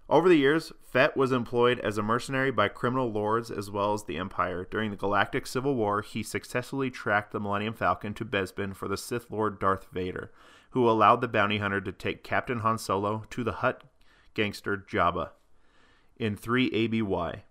Over 0.09 0.29
the 0.29 0.37
years, 0.37 0.71
Fett 0.83 1.17
was 1.17 1.33
employed 1.33 1.79
as 1.81 1.97
a 1.97 2.03
mercenary 2.03 2.51
by 2.51 2.69
criminal 2.69 3.11
lords 3.11 3.51
as 3.51 3.71
well 3.71 3.95
as 3.95 4.05
the 4.05 4.19
Empire. 4.19 4.67
During 4.71 4.91
the 4.91 4.97
Galactic 4.97 5.47
Civil 5.47 5.75
War, 5.75 6.03
he 6.03 6.23
successfully 6.23 6.91
tracked 6.91 7.33
the 7.33 7.41
Millennium 7.41 7.73
Falcon 7.73 8.13
to 8.15 8.25
Bespin 8.25 8.75
for 8.75 8.87
the 8.87 8.99
Sith 8.99 9.31
Lord 9.31 9.59
Darth 9.59 9.87
Vader, 9.93 10.31
who 10.71 10.89
allowed 10.89 11.23
the 11.23 11.29
bounty 11.29 11.59
hunter 11.59 11.81
to 11.81 11.93
take 11.93 12.23
Captain 12.23 12.61
Han 12.61 12.77
Solo 12.77 13.25
to 13.31 13.43
the 13.43 13.53
Hutt 13.53 13.85
gangster 14.35 14.77
Jabba 14.77 15.31
in 16.17 16.37
3 16.37 16.71
ABY. 16.73 17.45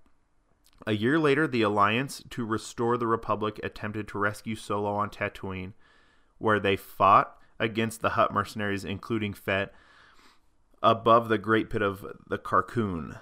A 0.86 0.92
year 0.92 1.18
later, 1.18 1.48
the 1.48 1.62
Alliance 1.64 2.22
to 2.30 2.46
restore 2.46 2.98
the 2.98 3.08
Republic 3.08 3.60
attempted 3.64 4.08
to 4.10 4.20
rescue 4.20 4.56
Solo 4.56 4.94
on 4.94 5.10
Tatooine, 5.10 5.74
where 6.38 6.60
they 6.60 6.76
fought 6.76 7.38
against 7.60 8.02
the 8.02 8.12
Hutt 8.12 8.34
mercenaries, 8.34 8.86
including 8.86 9.34
Fett, 9.34 9.74
above 10.84 11.30
the 11.30 11.40
Great 11.40 11.70
Pit 11.70 11.82
of 11.82 12.06
the 12.28 12.38
Carkoon. 12.38 13.18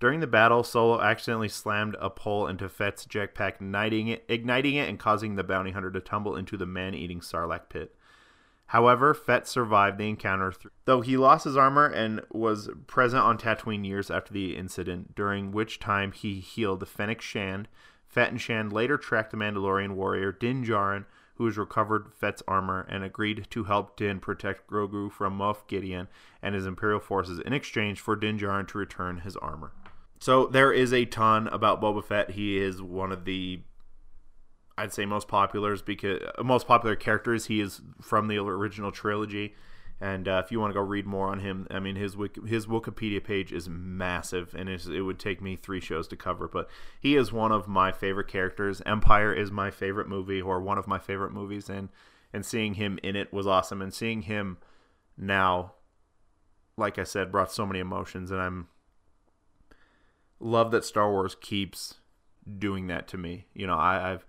During 0.00 0.18
the 0.18 0.26
battle, 0.26 0.64
Solo 0.64 1.00
accidentally 1.00 1.48
slammed 1.48 1.94
a 2.00 2.10
pole 2.10 2.48
into 2.48 2.68
Fett's 2.68 3.06
jetpack, 3.06 3.56
igniting 3.60 4.08
it, 4.08 4.24
igniting 4.28 4.74
it 4.74 4.88
and 4.88 4.98
causing 4.98 5.36
the 5.36 5.44
bounty 5.44 5.70
hunter 5.70 5.92
to 5.92 6.00
tumble 6.00 6.34
into 6.34 6.56
the 6.56 6.66
man-eating 6.66 7.20
Sarlacc 7.20 7.68
pit. 7.68 7.94
However, 8.66 9.12
Fett 9.12 9.46
survived 9.46 9.98
the 9.98 10.08
encounter, 10.08 10.54
though 10.86 11.02
he 11.02 11.16
lost 11.16 11.44
his 11.44 11.56
armor 11.56 11.86
and 11.86 12.22
was 12.32 12.70
present 12.86 13.22
on 13.22 13.38
Tatooine 13.38 13.86
years 13.86 14.10
after 14.10 14.32
the 14.32 14.56
incident, 14.56 15.14
during 15.14 15.52
which 15.52 15.78
time 15.78 16.10
he 16.10 16.40
healed 16.40 16.80
the 16.80 16.86
Fennec 16.86 17.20
Shand. 17.20 17.68
Fett 18.08 18.30
and 18.30 18.40
Shand 18.40 18.72
later 18.72 18.96
tracked 18.96 19.30
the 19.30 19.36
Mandalorian 19.36 19.92
warrior 19.92 20.32
Din 20.32 20.64
Djarin, 20.64 21.04
who 21.42 21.46
has 21.46 21.58
recovered 21.58 22.12
Fett's 22.14 22.40
armor 22.46 22.86
and 22.88 23.02
agreed 23.02 23.48
to 23.50 23.64
help 23.64 23.96
Din 23.96 24.20
protect 24.20 24.70
Grogu 24.70 25.10
from 25.10 25.36
Moff 25.36 25.66
Gideon 25.66 26.06
and 26.40 26.54
his 26.54 26.66
Imperial 26.66 27.00
forces 27.00 27.40
in 27.40 27.52
exchange 27.52 27.98
for 27.98 28.14
Din 28.14 28.38
Djarin 28.38 28.68
to 28.68 28.78
return 28.78 29.18
his 29.18 29.36
armor. 29.38 29.72
So 30.20 30.46
there 30.46 30.72
is 30.72 30.92
a 30.92 31.04
ton 31.04 31.48
about 31.48 31.82
Boba 31.82 32.04
Fett. 32.04 32.30
He 32.30 32.60
is 32.60 32.80
one 32.80 33.10
of 33.10 33.24
the 33.24 33.62
I'd 34.78 34.92
say 34.92 35.04
most 35.04 35.26
popular 35.26 35.76
because 35.78 36.20
most 36.44 36.68
popular 36.68 36.94
characters. 36.94 37.46
He 37.46 37.60
is 37.60 37.82
from 38.00 38.28
the 38.28 38.38
original 38.38 38.92
trilogy, 38.92 39.56
and 40.02 40.26
uh, 40.26 40.42
if 40.44 40.50
you 40.50 40.58
want 40.58 40.72
to 40.72 40.74
go 40.74 40.80
read 40.80 41.06
more 41.06 41.28
on 41.28 41.38
him, 41.38 41.68
I 41.70 41.78
mean 41.78 41.94
his 41.94 42.16
his 42.44 42.66
Wikipedia 42.66 43.22
page 43.22 43.52
is 43.52 43.68
massive, 43.68 44.52
and 44.52 44.68
it 44.68 45.02
would 45.02 45.20
take 45.20 45.40
me 45.40 45.54
three 45.54 45.78
shows 45.78 46.08
to 46.08 46.16
cover. 46.16 46.48
But 46.48 46.68
he 47.00 47.14
is 47.14 47.32
one 47.32 47.52
of 47.52 47.68
my 47.68 47.92
favorite 47.92 48.26
characters. 48.26 48.82
Empire 48.84 49.32
is 49.32 49.52
my 49.52 49.70
favorite 49.70 50.08
movie, 50.08 50.42
or 50.42 50.60
one 50.60 50.76
of 50.76 50.88
my 50.88 50.98
favorite 50.98 51.32
movies, 51.32 51.70
and 51.70 51.88
and 52.32 52.44
seeing 52.44 52.74
him 52.74 52.98
in 53.04 53.14
it 53.14 53.32
was 53.32 53.46
awesome. 53.46 53.80
And 53.80 53.94
seeing 53.94 54.22
him 54.22 54.58
now, 55.16 55.74
like 56.76 56.98
I 56.98 57.04
said, 57.04 57.30
brought 57.30 57.52
so 57.52 57.64
many 57.64 57.78
emotions, 57.78 58.32
and 58.32 58.40
I'm 58.40 58.66
love 60.40 60.72
that 60.72 60.84
Star 60.84 61.12
Wars 61.12 61.36
keeps 61.40 61.94
doing 62.58 62.88
that 62.88 63.06
to 63.06 63.16
me. 63.18 63.46
You 63.54 63.68
know, 63.68 63.76
I, 63.76 64.14
I've 64.14 64.26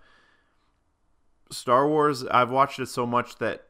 Star 1.50 1.88
Wars, 1.88 2.24
I've 2.28 2.52
watched 2.52 2.78
it 2.78 2.90
so 2.90 3.08
much 3.08 3.40
that 3.40 3.70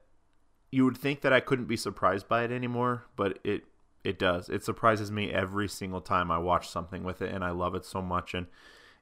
you 0.73 0.85
would 0.85 0.97
think 0.97 1.21
that 1.21 1.31
I 1.31 1.39
couldn't 1.39 1.65
be 1.65 1.77
surprised 1.77 2.27
by 2.27 2.43
it 2.43 2.51
anymore, 2.51 3.05
but 3.15 3.37
it 3.43 3.65
it 4.03 4.17
does. 4.17 4.49
It 4.49 4.65
surprises 4.65 5.11
me 5.11 5.31
every 5.31 5.69
single 5.69 6.01
time 6.01 6.31
I 6.31 6.39
watch 6.39 6.67
something 6.67 7.03
with 7.03 7.21
it, 7.21 7.31
and 7.31 7.43
I 7.43 7.51
love 7.51 7.75
it 7.75 7.85
so 7.85 8.01
much, 8.01 8.33
and 8.33 8.47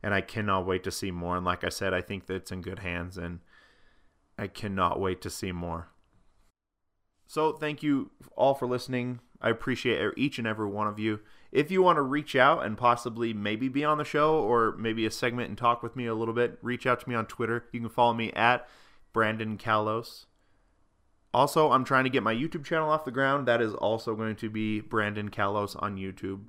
and 0.03 0.13
I 0.13 0.19
cannot 0.19 0.65
wait 0.65 0.83
to 0.83 0.91
see 0.91 1.11
more. 1.11 1.37
And 1.37 1.45
like 1.45 1.63
I 1.63 1.69
said, 1.69 1.93
I 1.93 2.01
think 2.01 2.25
that 2.25 2.35
it's 2.35 2.51
in 2.51 2.61
good 2.61 2.79
hands, 2.79 3.17
and 3.17 3.39
I 4.37 4.47
cannot 4.47 4.99
wait 4.99 5.21
to 5.21 5.29
see 5.29 5.53
more. 5.53 5.87
So 7.25 7.53
thank 7.53 7.81
you 7.81 8.11
all 8.35 8.53
for 8.53 8.67
listening. 8.67 9.21
I 9.39 9.49
appreciate 9.49 10.01
each 10.17 10.37
and 10.37 10.47
every 10.47 10.67
one 10.67 10.87
of 10.87 10.99
you. 10.99 11.21
If 11.53 11.71
you 11.71 11.81
want 11.81 11.95
to 11.95 12.01
reach 12.01 12.35
out 12.35 12.65
and 12.65 12.77
possibly 12.77 13.33
maybe 13.33 13.69
be 13.69 13.85
on 13.85 13.97
the 13.97 14.03
show 14.03 14.35
or 14.35 14.75
maybe 14.77 15.05
a 15.05 15.11
segment 15.11 15.47
and 15.47 15.57
talk 15.57 15.81
with 15.81 15.95
me 15.95 16.05
a 16.05 16.13
little 16.13 16.33
bit, 16.33 16.59
reach 16.61 16.85
out 16.85 16.99
to 16.99 17.09
me 17.09 17.15
on 17.15 17.27
Twitter. 17.27 17.63
You 17.71 17.79
can 17.79 17.89
follow 17.89 18.13
me 18.13 18.33
at 18.33 18.67
Brandon 19.13 19.57
Kalos. 19.57 20.25
Also, 21.33 21.71
I'm 21.71 21.85
trying 21.85 22.03
to 22.03 22.09
get 22.09 22.23
my 22.23 22.35
YouTube 22.35 22.65
channel 22.65 22.89
off 22.89 23.05
the 23.05 23.11
ground. 23.11 23.47
That 23.47 23.61
is 23.61 23.73
also 23.73 24.15
going 24.15 24.35
to 24.37 24.49
be 24.49 24.81
Brandon 24.81 25.29
Kalos 25.29 25.81
on 25.81 25.97
YouTube. 25.97 26.41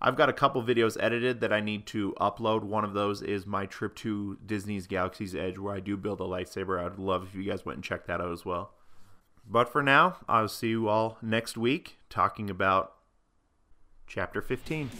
I've 0.00 0.16
got 0.16 0.28
a 0.28 0.32
couple 0.32 0.62
videos 0.62 0.96
edited 1.00 1.40
that 1.40 1.52
I 1.52 1.60
need 1.60 1.86
to 1.88 2.14
upload. 2.20 2.62
One 2.62 2.84
of 2.84 2.94
those 2.94 3.20
is 3.20 3.46
my 3.46 3.66
trip 3.66 3.94
to 3.96 4.38
Disney's 4.44 4.86
Galaxy's 4.86 5.34
Edge, 5.34 5.58
where 5.58 5.74
I 5.74 5.80
do 5.80 5.96
build 5.96 6.20
a 6.20 6.24
lightsaber. 6.24 6.80
I 6.80 6.84
would 6.84 6.98
love 6.98 7.24
if 7.24 7.34
you 7.34 7.42
guys 7.42 7.64
went 7.64 7.78
and 7.78 7.84
checked 7.84 8.06
that 8.06 8.20
out 8.20 8.32
as 8.32 8.44
well. 8.44 8.74
But 9.50 9.72
for 9.72 9.82
now, 9.82 10.18
I'll 10.28 10.48
see 10.48 10.68
you 10.68 10.88
all 10.88 11.18
next 11.22 11.56
week 11.56 11.98
talking 12.10 12.50
about 12.50 12.94
chapter 14.06 14.40
15. 14.40 14.90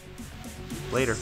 Later. 0.93 1.17